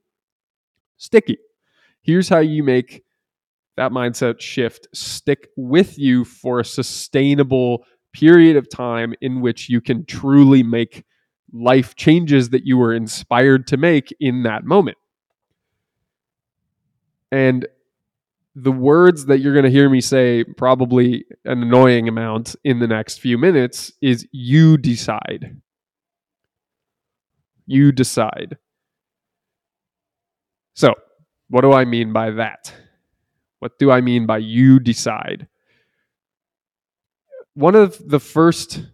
[0.98, 1.38] sticky.
[2.02, 3.05] Here's how you make
[3.78, 9.82] that mindset shift stick with you for a sustainable period of time in which you
[9.82, 11.04] can truly make
[11.54, 14.98] life changes that you were inspired to make in that moment
[17.32, 17.68] and
[18.56, 22.88] the words that you're going to hear me say probably an annoying amount in the
[22.88, 25.58] next few minutes is you decide.
[27.66, 28.58] You decide.
[30.76, 30.94] So,
[31.50, 32.74] what do I mean by that?
[33.60, 35.48] What do I mean by you decide?
[37.54, 38.86] One of the first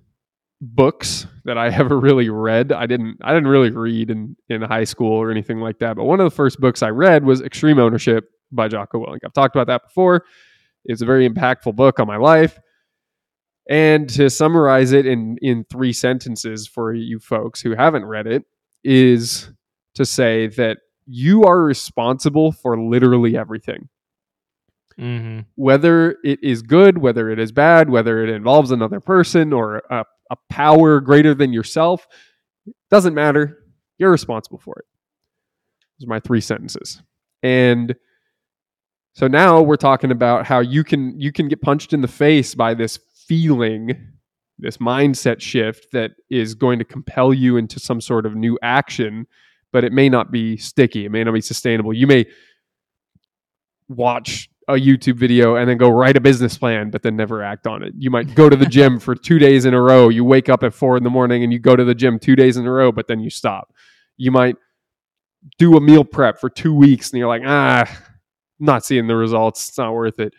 [0.61, 4.83] books that I ever really read, I didn't I didn't really read in in high
[4.83, 7.79] school or anything like that, but one of the first books I read was Extreme
[7.79, 9.19] Ownership by Jocko Willink.
[9.25, 10.25] I've talked about that before.
[10.85, 12.59] It's a very impactful book on my life.
[13.69, 18.43] And to summarize it in in three sentences for you folks who haven't read it
[18.83, 19.51] is
[19.95, 23.89] to say that you are responsible for literally everything.
[24.99, 25.41] Mm-hmm.
[25.55, 30.05] Whether it is good, whether it is bad, whether it involves another person or a,
[30.29, 32.07] a power greater than yourself,
[32.89, 33.57] doesn't matter.
[33.97, 34.85] You're responsible for it.
[35.99, 37.01] Those are my three sentences.
[37.43, 37.95] And
[39.13, 42.55] so now we're talking about how you can you can get punched in the face
[42.55, 44.11] by this feeling
[44.61, 49.25] this mindset shift that is going to compel you into some sort of new action,
[49.73, 51.05] but it may not be sticky.
[51.05, 51.93] It may not be sustainable.
[51.93, 52.25] You may
[53.89, 57.67] watch a YouTube video and then go write a business plan, but then never act
[57.67, 57.93] on it.
[57.97, 60.09] You might go to the gym for two days in a row.
[60.09, 62.35] You wake up at four in the morning and you go to the gym two
[62.35, 63.73] days in a row, but then you stop.
[64.17, 64.55] You might
[65.57, 67.85] do a meal prep for two weeks and you're like, ah,
[68.59, 69.69] not seeing the results.
[69.69, 70.33] It's not worth it.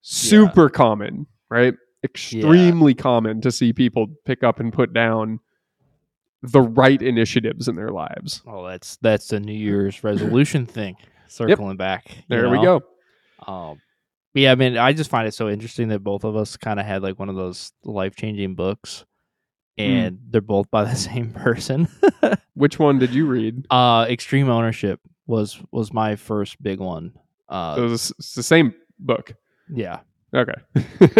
[0.00, 1.74] Super common, right?
[2.02, 5.40] Extremely common to see people pick up and put down
[6.42, 8.42] the right initiatives in their lives.
[8.46, 10.96] Oh, that's that's the New Year's resolution thing.
[11.26, 12.08] Circling back.
[12.16, 12.82] you There we go.
[13.46, 13.80] Um,
[14.34, 16.78] but yeah, I mean, I just find it so interesting that both of us kind
[16.80, 19.04] of had like one of those life changing books,
[19.78, 19.82] Hmm.
[19.84, 21.88] and they're both by the same person.
[22.54, 23.66] Which one did you read?
[23.70, 27.12] uh, Extreme Ownership was was my first big one.
[27.48, 29.32] Uh, it was it's the same book.
[29.72, 30.00] yeah,
[30.34, 30.54] Okay.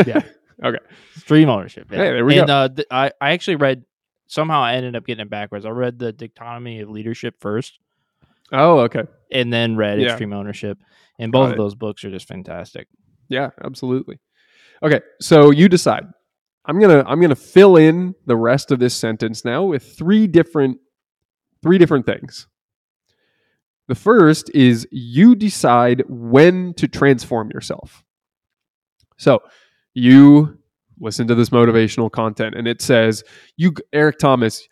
[0.06, 0.20] Yeah.
[0.64, 0.78] Okay.
[1.14, 1.86] Extreme Ownership.
[1.88, 1.98] Yeah.
[1.98, 2.52] Hey, there we and, go.
[2.52, 3.84] Uh, th- I I actually read
[4.26, 5.64] somehow I ended up getting it backwards.
[5.64, 7.78] I read the Dichotomy of Leadership first,
[8.50, 9.04] Oh, okay.
[9.30, 10.08] and then read Yeah.
[10.08, 10.78] Extreme Ownership,
[11.18, 11.58] and both Got of it.
[11.58, 12.88] those books are just fantastic.
[13.28, 14.20] Yeah, absolutely.
[14.82, 16.04] Okay, so you decide.
[16.64, 20.78] I'm gonna I'm gonna fill in the rest of this sentence now with three different
[21.62, 22.46] three different things.
[23.88, 28.04] The first is you decide when to transform yourself.
[29.16, 29.40] So
[29.94, 30.58] you
[31.00, 33.24] listen to this motivational content and it says,
[33.56, 34.68] you Eric Thomas,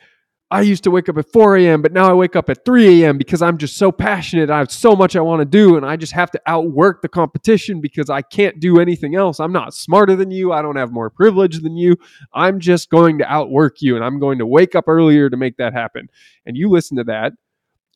[0.49, 3.03] I used to wake up at 4 a.m., but now I wake up at 3
[3.03, 3.19] a.m.
[3.19, 4.49] because I'm just so passionate.
[4.49, 7.09] I have so much I want to do, and I just have to outwork the
[7.09, 9.41] competition because I can't do anything else.
[9.41, 10.53] I'm not smarter than you.
[10.53, 11.97] I don't have more privilege than you.
[12.33, 15.57] I'm just going to outwork you, and I'm going to wake up earlier to make
[15.57, 16.09] that happen.
[16.47, 17.33] And you listen to that,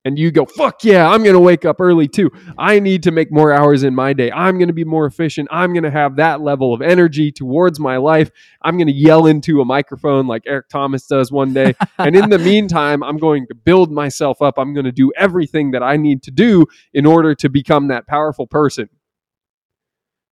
[0.05, 2.31] and you go, fuck yeah, I'm going to wake up early too.
[2.57, 4.33] I need to make more hours in my day.
[4.33, 5.49] I'm going to be more efficient.
[5.51, 8.31] I'm going to have that level of energy towards my life.
[8.63, 11.75] I'm going to yell into a microphone like Eric Thomas does one day.
[11.99, 14.55] and in the meantime, I'm going to build myself up.
[14.59, 18.07] I'm going to do everything that I need to do in order to become that
[18.07, 18.89] powerful person.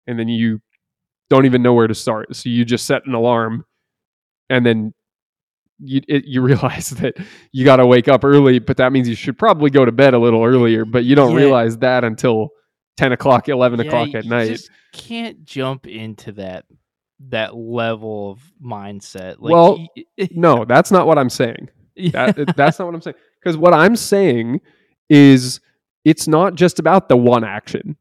[0.06, 0.62] And then you
[1.28, 2.34] don't even know where to start.
[2.34, 3.66] So you just set an alarm
[4.48, 4.94] and then
[5.80, 7.16] you it, you realize that
[7.52, 10.14] you got to wake up early, but that means you should probably go to bed
[10.14, 10.84] a little earlier.
[10.84, 11.38] But you don't Yeah.
[11.38, 12.50] realize that until
[12.96, 14.48] ten o'clock, eleven Yeah, o'clock you at night.
[14.48, 16.64] just can't jump into that
[17.30, 19.36] that level of mindset.
[19.40, 19.86] Like, Well,
[20.30, 21.68] No, that's not what I'm saying.
[21.96, 22.30] yeah.
[22.32, 23.16] That, that's not what I'm saying.
[23.40, 24.60] Because what I'm saying
[25.08, 25.60] is
[26.04, 27.96] it's not just about the one action.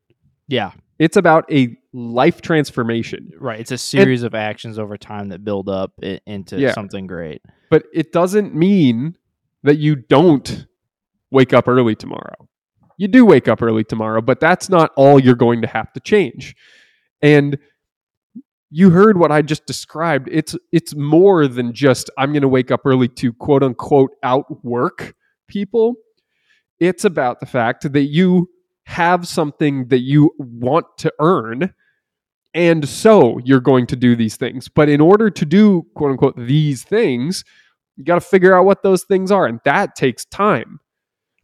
[0.47, 3.31] yeah, It's about a life transformation.
[3.39, 3.59] right.
[3.59, 5.93] It's a series of actions over time that build up
[6.27, 6.73] into Yeah.
[6.73, 7.41] something great.
[7.71, 9.17] But it doesn't mean
[9.63, 10.67] that you don't
[11.31, 12.47] wake up early tomorrow.
[12.97, 15.99] You do wake up early tomorrow, but that's not all you're going to have to
[15.99, 16.55] change.
[17.21, 17.57] And
[18.69, 20.29] you heard what I just described.
[20.31, 25.15] It's it's more than just I'm going to wake up early to quote unquote outwork
[25.47, 25.95] people.
[26.79, 28.49] It's about the fact that you
[28.85, 31.73] have something that you want to earn
[32.53, 34.67] and so you're going to do these things.
[34.69, 37.43] But in order to do quote unquote these things,
[37.95, 39.45] you got to figure out what those things are.
[39.45, 40.79] And that takes time.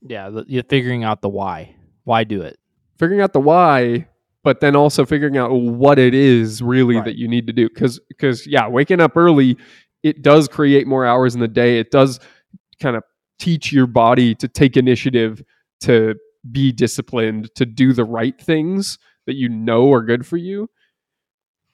[0.02, 1.76] Yeah, you're figuring out the why.
[2.04, 2.58] Why do it?
[3.00, 4.08] Figuring out the why,
[4.44, 7.06] but then also figuring out what it is really Right.
[7.06, 7.70] that you need to do.
[7.70, 9.58] Because, because yeah, waking up early,
[10.04, 11.80] it does create more hours in the day.
[11.80, 12.20] It does
[12.82, 13.04] kind of
[13.40, 15.42] teach your body to take initiative,
[15.82, 16.16] to
[16.52, 20.70] be disciplined, to do the right things that you know are good for you.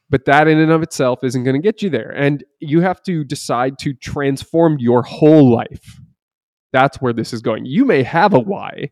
[0.10, 2.10] But that in and of itself isn't going to get you there.
[2.10, 6.00] And you have to decide to transform your whole life.
[6.74, 7.66] That's where this is going.
[7.66, 8.92] You may have a why,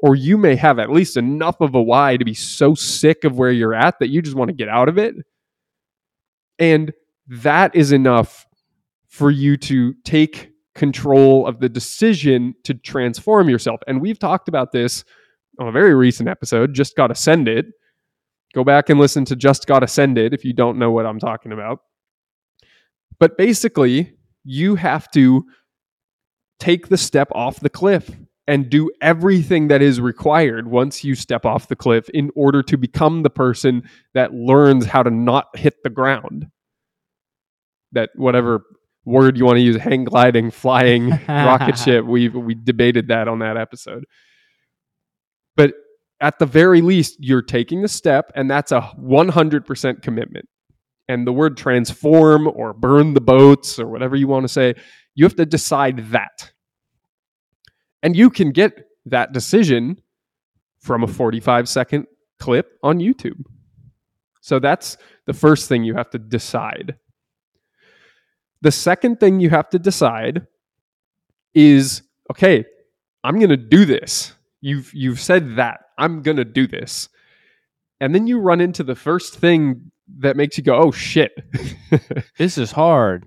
[0.00, 3.38] or you may have at least enough of a why to be so sick of
[3.38, 5.14] where you're at that you just want to get out of it.
[6.58, 6.92] And
[7.28, 8.46] that is enough
[9.08, 13.80] for you to take control of the decision to transform yourself.
[13.86, 15.04] And we've talked about this
[15.58, 17.72] on a very recent episode, Just Got Ascended.
[18.54, 21.52] Go back and listen to Just Got Ascended if you don't know what I'm talking
[21.52, 21.80] about.
[23.18, 25.44] But basically, you have to
[26.58, 28.10] take the step off the cliff
[28.48, 32.76] and do everything that is required once you step off the cliff in order to
[32.76, 33.82] become the person
[34.14, 36.46] that learns how to not hit the ground.
[37.92, 38.64] That whatever
[39.04, 43.40] word you want to use, hang gliding, flying, rocket ship, we we debated that on
[43.40, 44.04] that episode.
[45.56, 45.74] But
[46.20, 50.48] at the very least, you're taking the step, and that's a 100% commitment.
[51.08, 54.74] And the word transform or burn the boats or whatever you want to say,
[55.14, 56.52] you have to decide that.
[58.02, 58.72] And you can get
[59.06, 60.00] that decision
[60.78, 62.06] from a 45 second
[62.38, 63.42] clip on YouTube.
[64.40, 64.96] So that's
[65.26, 66.96] the first thing you have to decide.
[68.62, 70.46] The second thing you have to decide
[71.54, 72.64] is okay,
[73.24, 74.32] I'm going to do this.
[74.60, 75.80] You've you've said that.
[75.98, 77.08] I'm going to do this.
[78.00, 81.32] And then you run into the first thing that makes you go, "Oh shit."
[82.38, 83.26] This is hard.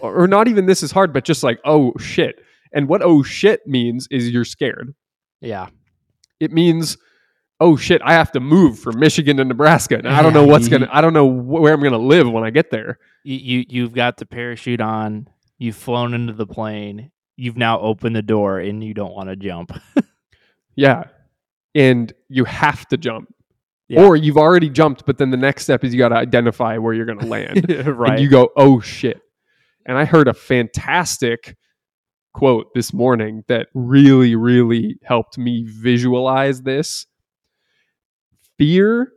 [0.00, 2.36] or or not even this is hard, but just like, "Oh shit."
[2.72, 4.94] And what "oh shit" means is you're scared.
[5.40, 5.68] Yeah.
[6.40, 6.98] It means
[7.60, 9.96] oh shit, I have to move from Michigan to Nebraska.
[9.96, 12.28] And I don't know what's going to I don't know where I'm going to live
[12.30, 12.98] when I get there.
[13.24, 15.28] You, you you've got the parachute on.
[15.58, 17.12] You've flown into the plane.
[17.36, 19.72] You've now opened the door, and you don't want to jump.
[20.74, 21.04] Yeah.
[21.74, 23.32] And you have to jump.
[23.88, 24.04] Yeah.
[24.04, 26.94] Or you've already jumped, but then the next step is you got to identify where
[26.94, 27.68] you're going to land.
[27.86, 28.12] right.
[28.12, 29.20] And you go, oh shit.
[29.86, 31.56] And I heard a fantastic
[32.32, 37.06] quote this morning that really, really helped me visualize this.
[38.56, 39.12] Fear,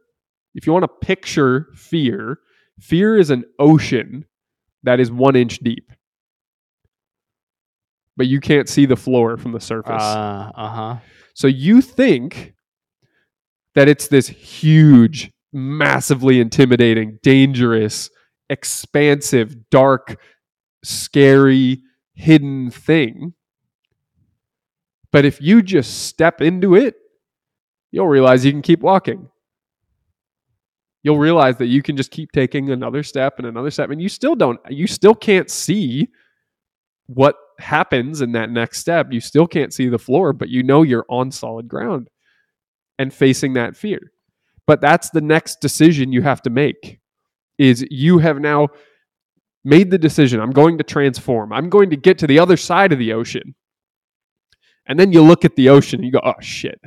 [0.56, 2.40] if you want to picture fear,
[2.80, 4.26] fear is an ocean
[4.84, 5.92] that is one inch deep.
[8.18, 10.02] But you can't see the floor from the surface.
[10.56, 10.96] uh huh.
[11.36, 12.54] So you think
[13.76, 18.10] that it's this huge, massively intimidating, dangerous,
[18.50, 20.18] expansive, dark,
[20.84, 21.82] scary,
[22.14, 23.34] hidden thing.
[25.12, 26.96] But if you just step into it,
[27.92, 29.28] you'll realize you can keep walking.
[31.04, 34.08] You'll realize that you can just keep taking another step and another step, and you
[34.10, 36.08] still don't, you still can't see
[37.08, 39.12] what happens in that next step.
[39.12, 42.10] You still can't see the floor, but you know you're on solid ground
[42.98, 44.12] and facing that fear.
[44.68, 47.00] But that's the next decision you have to make
[47.58, 48.70] is you have now
[49.64, 51.54] made the decision I'm going to transform.
[51.54, 53.56] I'm going to get to the other side of the ocean.
[54.88, 56.80] And then you look at the ocean and you go, "Oh shit.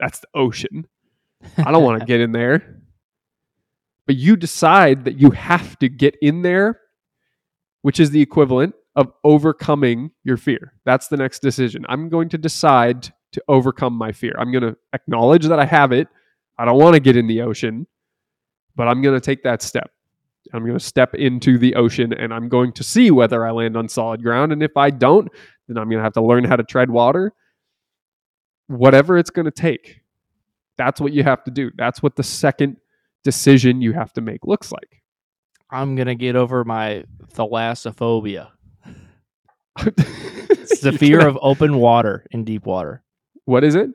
[0.00, 0.86] That's the ocean.
[1.58, 2.80] I don't want to get in there."
[4.06, 6.80] But you decide that you have to get in there,
[7.82, 10.72] which is the equivalent of overcoming your fear.
[10.84, 11.84] That's the next decision.
[11.88, 14.34] I'm going to decide to overcome my fear.
[14.38, 16.08] I'm going to acknowledge that I have it.
[16.58, 17.86] I don't want to get in the ocean,
[18.74, 19.90] but I'm going to take that step.
[20.52, 23.76] I'm going to step into the ocean and I'm going to see whether I land
[23.76, 24.52] on solid ground.
[24.52, 25.28] And if I don't,
[25.68, 27.32] then I'm going to have to learn how to tread water.
[28.68, 30.00] Whatever it's going to take.
[30.78, 31.70] That's what you have to do.
[31.76, 32.76] That's what the second
[33.24, 35.02] decision you have to make looks like.
[35.68, 38.50] I'm gonna get over my thalassophobia.
[39.78, 43.02] It's the fear of open water in deep water.
[43.44, 43.90] what is it?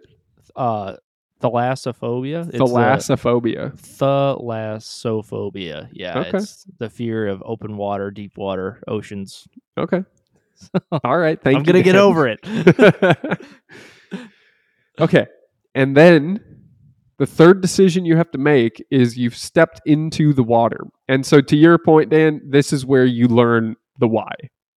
[0.56, 0.96] Uh,
[1.42, 2.48] thalassophobia.
[2.50, 3.74] It's Thalassophobia.
[3.80, 5.90] Thalassophobia.
[5.92, 6.38] Yeah, Okay.
[6.38, 9.48] it's the fear of open water, deep water, oceans.
[9.78, 10.04] Okay.
[11.04, 11.42] All right.
[11.42, 11.66] Thank I'm you.
[11.66, 12.40] gonna get over it.
[15.00, 15.26] okay.
[15.74, 16.40] And then
[17.18, 20.82] the third decision you have to make is you've stepped into the water.
[21.08, 24.32] And so, to your point, Dan, this is where you learn the why.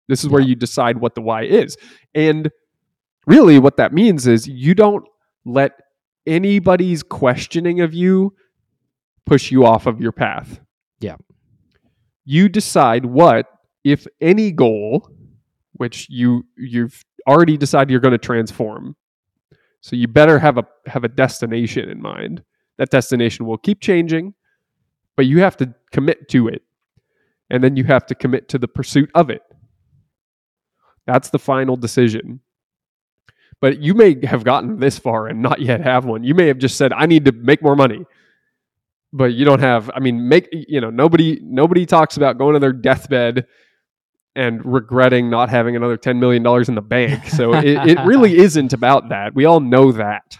[0.07, 1.77] This is where you decide what the why is.
[2.13, 2.51] And
[3.25, 5.05] really, what that means is you don't
[5.45, 5.71] let
[6.27, 8.33] anybody's questioning of you
[9.25, 10.59] push you off of your path.
[10.99, 11.15] Yeah.
[12.23, 13.47] You decide what,
[13.83, 15.09] if any goal,
[15.73, 18.95] which you you've already decided you're going to transform.
[19.81, 22.43] So you better have a have a destination in mind.
[22.77, 24.33] That destination will keep changing,
[25.15, 26.63] but you have to commit to it.
[27.49, 29.41] And then you have to commit to the pursuit of it.
[31.07, 32.41] That's the final decision.
[33.61, 36.23] But you may have gotten this far and not yet have one.
[36.23, 38.05] You may have just said, I need to make more money.
[39.13, 42.59] But you don't have, I mean, make you know, nobody nobody talks about going to
[42.59, 43.47] their deathbed
[44.35, 47.25] and regretting not having another $10 million in the bank.
[47.27, 49.33] So it, it really isn't about that.
[49.33, 50.37] We all know that.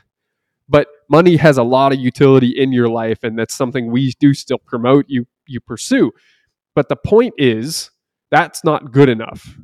[0.67, 4.33] But money has a lot of utility in your life, and that's something we do
[4.33, 6.11] still promote, you you pursue.
[6.73, 7.91] But the point is
[8.31, 9.57] that's not good enough.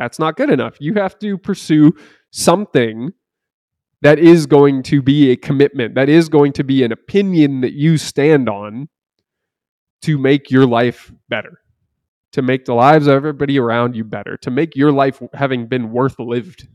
[0.00, 0.78] That's not good enough.
[0.80, 1.92] You have to pursue
[2.30, 3.12] something
[4.00, 7.74] that is going to be a commitment, that is going to be an opinion that
[7.74, 8.88] you stand on
[10.00, 11.60] to make your life better,
[12.32, 15.92] to make the lives of everybody around you better, to make your life having been
[15.92, 16.66] worth lived.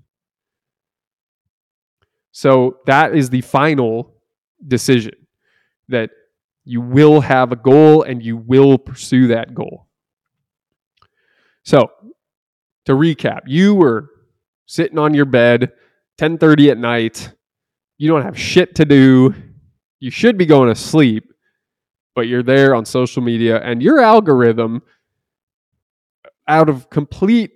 [2.32, 4.13] So that is the final
[4.67, 5.15] decision
[5.89, 6.11] that
[6.63, 9.88] you will have a goal and you will pursue that goal.
[11.63, 11.89] So,
[12.86, 14.09] to recap, you were
[14.65, 15.71] sitting on your bed
[16.17, 17.31] 10:30 at night.
[17.97, 19.33] You don't have shit to do.
[19.99, 21.31] You should be going to sleep,
[22.15, 24.81] but you're there on social media and your algorithm
[26.47, 27.51] out of complete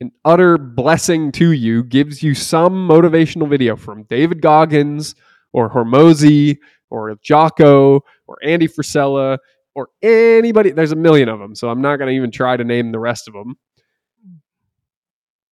[0.00, 5.14] and utter blessing to you gives you some motivational video from David Goggins
[5.52, 6.58] or Hormozi
[6.90, 9.38] or Jocko or Andy Frisella
[9.74, 10.70] or anybody.
[10.70, 12.98] There's a million of them, so I'm not going to even try to name the
[12.98, 13.56] rest of them.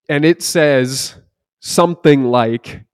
[0.09, 1.17] And it says
[1.61, 2.85] something like,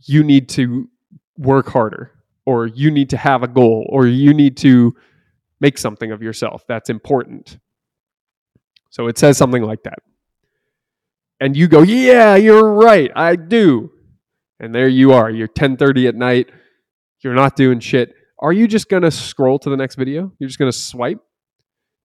[0.00, 0.88] you need to
[1.36, 2.12] work harder,
[2.46, 4.94] or you need to have a goal, or you need to
[5.60, 7.58] make something of yourself that's important.
[8.90, 9.98] So it says something like that.
[11.40, 13.10] And you go, "Yeah, you're right.
[13.14, 13.92] I do."
[14.60, 15.30] And there you are.
[15.30, 16.50] You're 10:30 at night.
[17.20, 18.14] You're not doing shit.
[18.40, 20.32] Are you just going to scroll to the next video?
[20.38, 21.20] You're just going to swipe?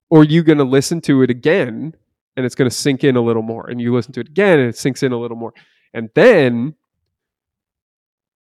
[0.09, 1.95] Or are you going to listen to it again
[2.35, 4.59] and it's going to sink in a little more and you listen to it again
[4.59, 5.53] and it sinks in a little more.
[5.93, 6.75] And then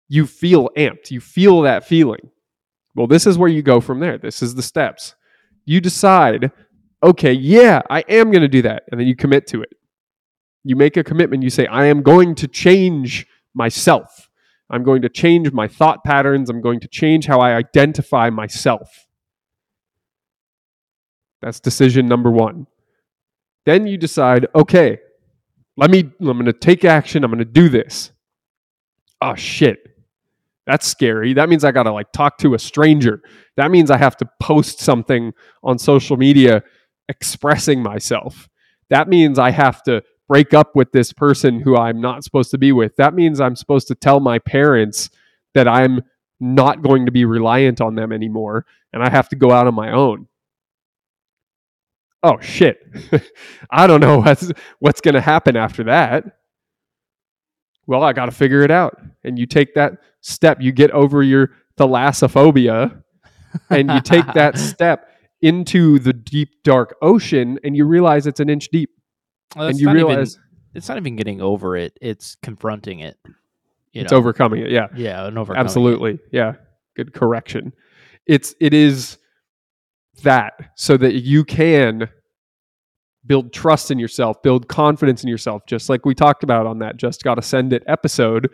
[0.07, 1.11] you feel amped.
[1.11, 2.31] You feel that feeling.
[2.95, 4.17] Well, this is where you go from there.
[4.17, 5.15] This is the steps.
[5.65, 6.51] You decide,
[7.03, 8.83] okay, yeah, I am going to do that.
[8.89, 9.73] And then you commit to it.
[10.63, 11.43] You make a commitment.
[11.43, 14.29] You say, I am going to change myself.
[14.69, 16.49] I'm going to change my thought patterns.
[16.49, 19.05] I'm going to change how I identify myself.
[21.41, 22.65] That's decision number one.
[23.65, 24.99] Then you decide, okay,
[25.77, 27.23] let me, I'm going to take action.
[27.23, 28.11] I'm going to do this.
[29.21, 29.79] Oh, shit.
[30.65, 31.33] That's scary.
[31.33, 33.21] That means I got to like talk to a stranger.
[33.55, 36.63] That means I have to post something on social media
[37.07, 38.49] expressing myself.
[38.89, 42.57] That means I have to break up with this person who I'm not supposed to
[42.57, 42.95] be with.
[42.95, 45.09] That means I'm supposed to tell my parents
[45.53, 46.01] that I'm
[46.39, 49.75] not going to be reliant on them anymore and I have to go out on
[49.75, 50.27] my own.
[52.25, 52.79] Oh shit.
[53.69, 56.23] I don't know what's what's going to happen after that.
[57.85, 58.99] Well, I got to figure it out.
[59.23, 63.03] And you take that step, you get over your thalassophobia
[63.69, 65.07] and you take that step
[65.41, 68.89] into the deep dark ocean and you realize it's an inch deep
[69.55, 70.39] Well, and you not even- realize
[70.73, 71.95] it's not even getting over it.
[72.01, 73.17] It's confronting it.
[73.93, 74.17] You it's know?
[74.17, 74.71] overcoming it.
[74.71, 74.87] Yeah.
[74.95, 75.65] Yeah, and overcoming it.
[75.65, 76.19] Absolutely.
[76.31, 76.53] Yeah.
[76.95, 77.71] Good correction.
[78.25, 79.19] It's it is
[80.23, 82.09] that so that you can
[83.25, 86.97] build trust in yourself, build confidence in yourself, just like we talked about on that
[86.97, 88.51] just got to send it episode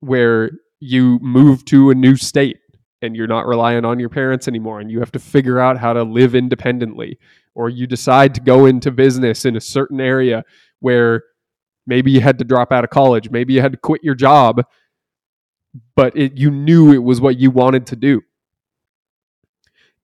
[0.00, 2.58] where you move to a new state
[3.02, 5.92] and you're not relying on your parents anymore and you have to figure out how
[5.92, 7.18] to live independently
[7.54, 10.44] or you decide to go into business in a certain area
[10.80, 11.22] where
[11.86, 14.62] maybe you had to drop out of college, maybe you had to quit your job
[15.94, 18.22] but it, you knew it was what you wanted to do.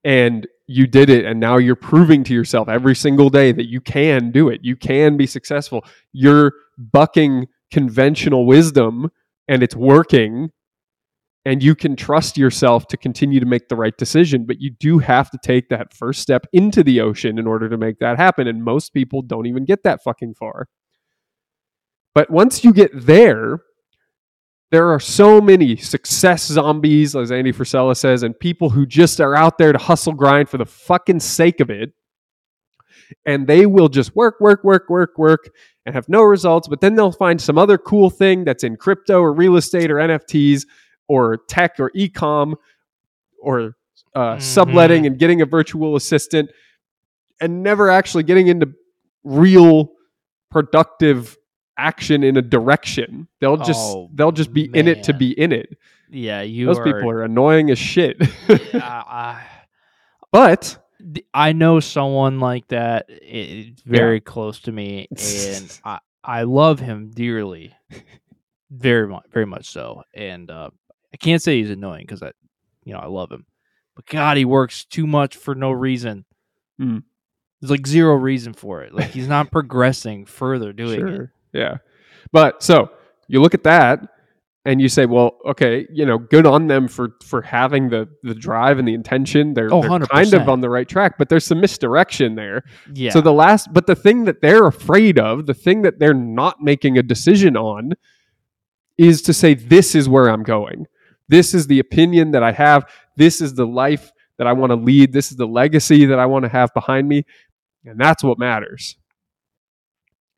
[0.03, 1.25] And you did it.
[1.25, 4.61] And now you're proving to yourself every single day that you can do it.
[4.63, 5.85] You can be successful.
[6.11, 9.11] You're bucking conventional wisdom
[9.47, 10.49] and it's working.
[11.45, 14.45] And you can trust yourself to continue to make the right decision.
[14.45, 17.77] But you do have to take that first step into the ocean in order to
[17.77, 18.47] make that happen.
[18.47, 20.67] And most people don't even get that fucking far.
[22.15, 23.59] But once you get there,
[24.73, 29.35] there are so many success zombies, as Andy Frisella says, and people who just are
[29.35, 31.93] out there to hustle grind for the fucking sake of it.
[33.27, 35.51] And they will just work, work, work, work, work,
[35.85, 36.67] and have no results.
[36.67, 39.97] But then they'll find some other cool thing that's in crypto or real estate or
[39.97, 40.65] NFTs
[41.07, 42.55] or tech or ecom
[43.39, 43.75] or
[44.15, 44.41] uh, Mhm.
[44.41, 46.49] subletting and getting a virtual assistant
[47.39, 48.71] and never actually getting into
[49.23, 49.91] real
[50.49, 51.37] productive
[51.77, 53.27] action in a direction.
[53.39, 55.77] They'll just Oh, they'll just be in it to be in it.
[56.09, 58.17] Yeah, you Those are, people are annoying as shit.
[58.49, 59.39] uh, uh,
[60.31, 60.77] but
[61.33, 63.05] I know someone like that.
[63.09, 67.73] i- It's very close to me, and I I love him dearly,
[68.71, 70.03] very much, very much so.
[70.13, 70.69] And uh,
[71.13, 72.31] I can't say he's annoying because I,
[72.85, 73.45] you know, I love him,
[73.95, 76.25] but God, he works too much for no reason.
[76.79, 77.03] Mm.
[77.59, 78.93] There's like zero reason for it.
[78.93, 81.29] Like he's not progressing further doing it.
[81.53, 81.77] Yeah.
[82.31, 82.89] But so
[83.27, 83.99] you look at that
[84.65, 88.33] and you say, well, okay, you know, good on them for for having the the
[88.33, 89.53] drive and the intention.
[89.53, 92.63] They're, Oh, they're kind of on the right track, but there's some misdirection there.
[92.93, 93.11] Yeah.
[93.11, 96.61] So the last, but the thing that they're afraid of, the thing that they're not
[96.61, 97.93] making a decision on,
[98.97, 100.85] is to say, this is where I'm going.
[101.27, 102.85] This is the opinion that I have.
[103.17, 105.13] This is the life that I want to lead.
[105.13, 107.25] This is the legacy that I want to have behind me.
[107.85, 108.97] And that's what matters.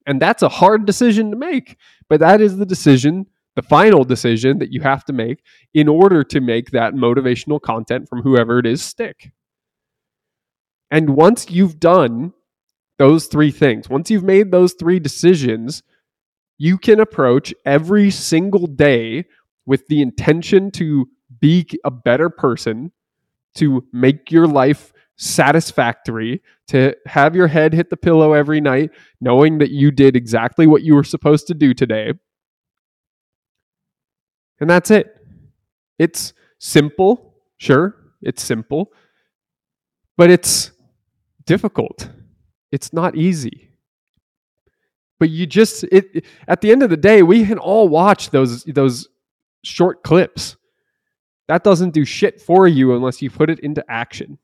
[0.06, 1.78] And that's a hard decision to make,
[2.10, 3.26] but that is the decision,
[3.56, 5.39] the final decision that you have to make
[5.74, 9.32] in order to make that motivational content from whoever it is stick.
[10.91, 12.34] And once you've done
[12.99, 15.82] those three things, once you've made those three decisions,
[16.58, 19.26] you can approach every single day
[19.66, 22.91] with the intention to be a better person,
[23.56, 28.91] to make your life satisfactory, to have your head hit the pillow every night,
[29.22, 32.13] knowing that you did exactly what you were supposed to do today.
[34.59, 35.16] And that's it.
[35.99, 38.91] It's simple, sure, it's simple,
[40.18, 40.72] but it's
[41.45, 42.09] difficult.
[42.72, 43.72] It's not easy.
[45.20, 48.63] But you just it at the end of the day, we can all watch those
[48.66, 49.07] those
[49.63, 50.57] short clips.
[51.47, 54.39] That doesn't do shit for you unless you put it into action.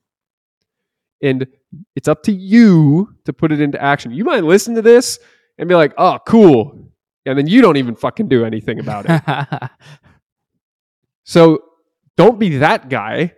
[1.22, 1.48] And
[1.96, 4.12] it's up to you to put it into action.
[4.12, 5.20] You might listen to this
[5.58, 6.92] and be like, "Oh, cool."
[7.26, 9.70] And then you don't even fucking do anything about it.
[11.24, 11.64] so,
[12.18, 13.36] don't be that guy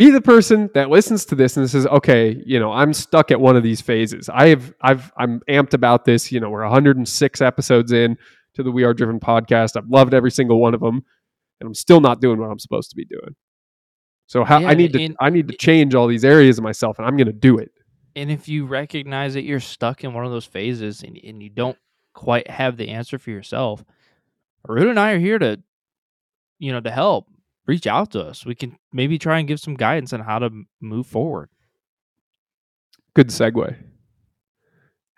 [0.00, 3.38] be the person that listens to this and says, okay, you know, I'm stuck at
[3.38, 4.30] one of these phases.
[4.30, 6.32] I have, I've, I'm amped about this.
[6.32, 8.16] You know, we're 106 episodes in
[8.54, 9.76] to the We Are Driven podcast.
[9.76, 11.04] I've loved every single one of them,
[11.60, 13.36] and I'm still not doing what I'm supposed to be doing.
[14.30, 16.62] So how, Yeah, I need to, and- I need to change all these areas of
[16.62, 17.72] myself, and I'm going to do it.
[18.14, 21.50] and if you recognize that you're stuck in one of those phases and, and you
[21.50, 21.76] don't
[22.14, 23.84] quite have the answer for yourself,
[24.68, 25.60] Arun and I are here to,
[26.60, 27.26] you know, to help.
[27.66, 28.46] Reach out to us.
[28.46, 30.50] We can maybe try and give some guidance on how to
[30.80, 31.48] move forward.
[33.14, 33.76] Good segue.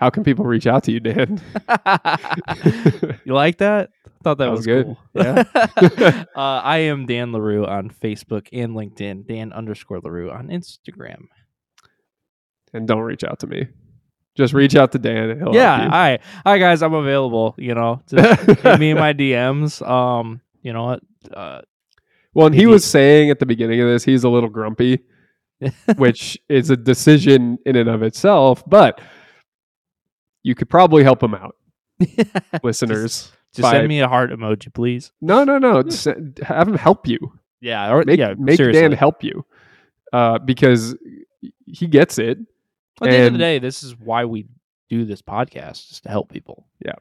[0.03, 1.41] How can people reach out to you, Dan?
[3.25, 3.91] you like that?
[4.25, 4.87] Thought that, That was, was good.
[4.87, 4.99] Cool.
[5.15, 5.45] Yeah.
[6.35, 9.29] uh, I am Dan Larou on Facebook and LinkedIn.
[9.29, 11.27] Dan underscore Larou on Instagram.
[12.73, 13.69] and don't reach out to me.
[14.35, 15.39] Just reach out to Dan.
[15.39, 15.89] He'll yeah.
[15.89, 16.19] Hi.
[16.45, 16.83] Hi guys.
[16.83, 17.55] I'm available.
[17.57, 18.55] You know, just you.
[18.55, 19.89] hit me in my DMs.
[19.89, 20.41] Um.
[20.63, 21.01] You know what?
[21.33, 21.61] Uh,
[22.35, 24.99] Well, and he was saying at the beginning of this, he's a little grumpy,
[25.95, 29.01] which is a decision in and of itself, but
[30.43, 31.57] you could probably help him out,
[32.63, 33.33] listeners.
[33.55, 35.13] Just by- send me a heart emoji, please.
[35.21, 35.83] no, no, no.
[36.43, 37.19] have him help you.
[37.61, 37.93] Yeah.
[37.93, 38.35] Or Make, yeah.
[38.39, 38.81] make seriously.
[38.83, 39.45] Dan help you
[40.13, 40.97] uh, because
[41.67, 42.39] he gets it.
[43.01, 44.47] At the end of the day, this is why we
[44.89, 46.67] do this podcast, is to help people.
[46.85, 46.95] Yeah.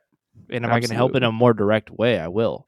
[0.49, 2.67] And if I can help in a more direct way, I will.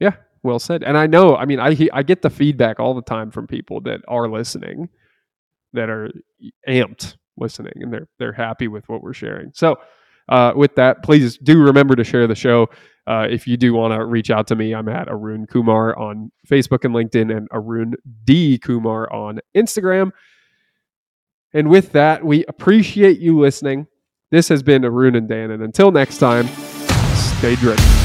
[0.00, 0.82] Yeah, well said.
[0.82, 3.46] And I know, I mean, I he- I get the feedback all the time from
[3.46, 4.88] people that are listening,
[5.74, 6.10] that are
[6.68, 9.52] amped listening, and they're they're happy with what we're sharing.
[9.54, 9.76] So,
[10.28, 12.68] uh, with that, please do remember to share the show.
[13.06, 16.30] Uh, if you do want to reach out to me, I'm at Arun Coumar on
[16.46, 20.10] Facebook and LinkedIn, and Arun D Coumar on Instagram.
[21.52, 23.88] And with that, we appreciate you listening.
[24.30, 26.46] This has been Arun and Dan, and until next time,
[27.16, 27.99] stay driven.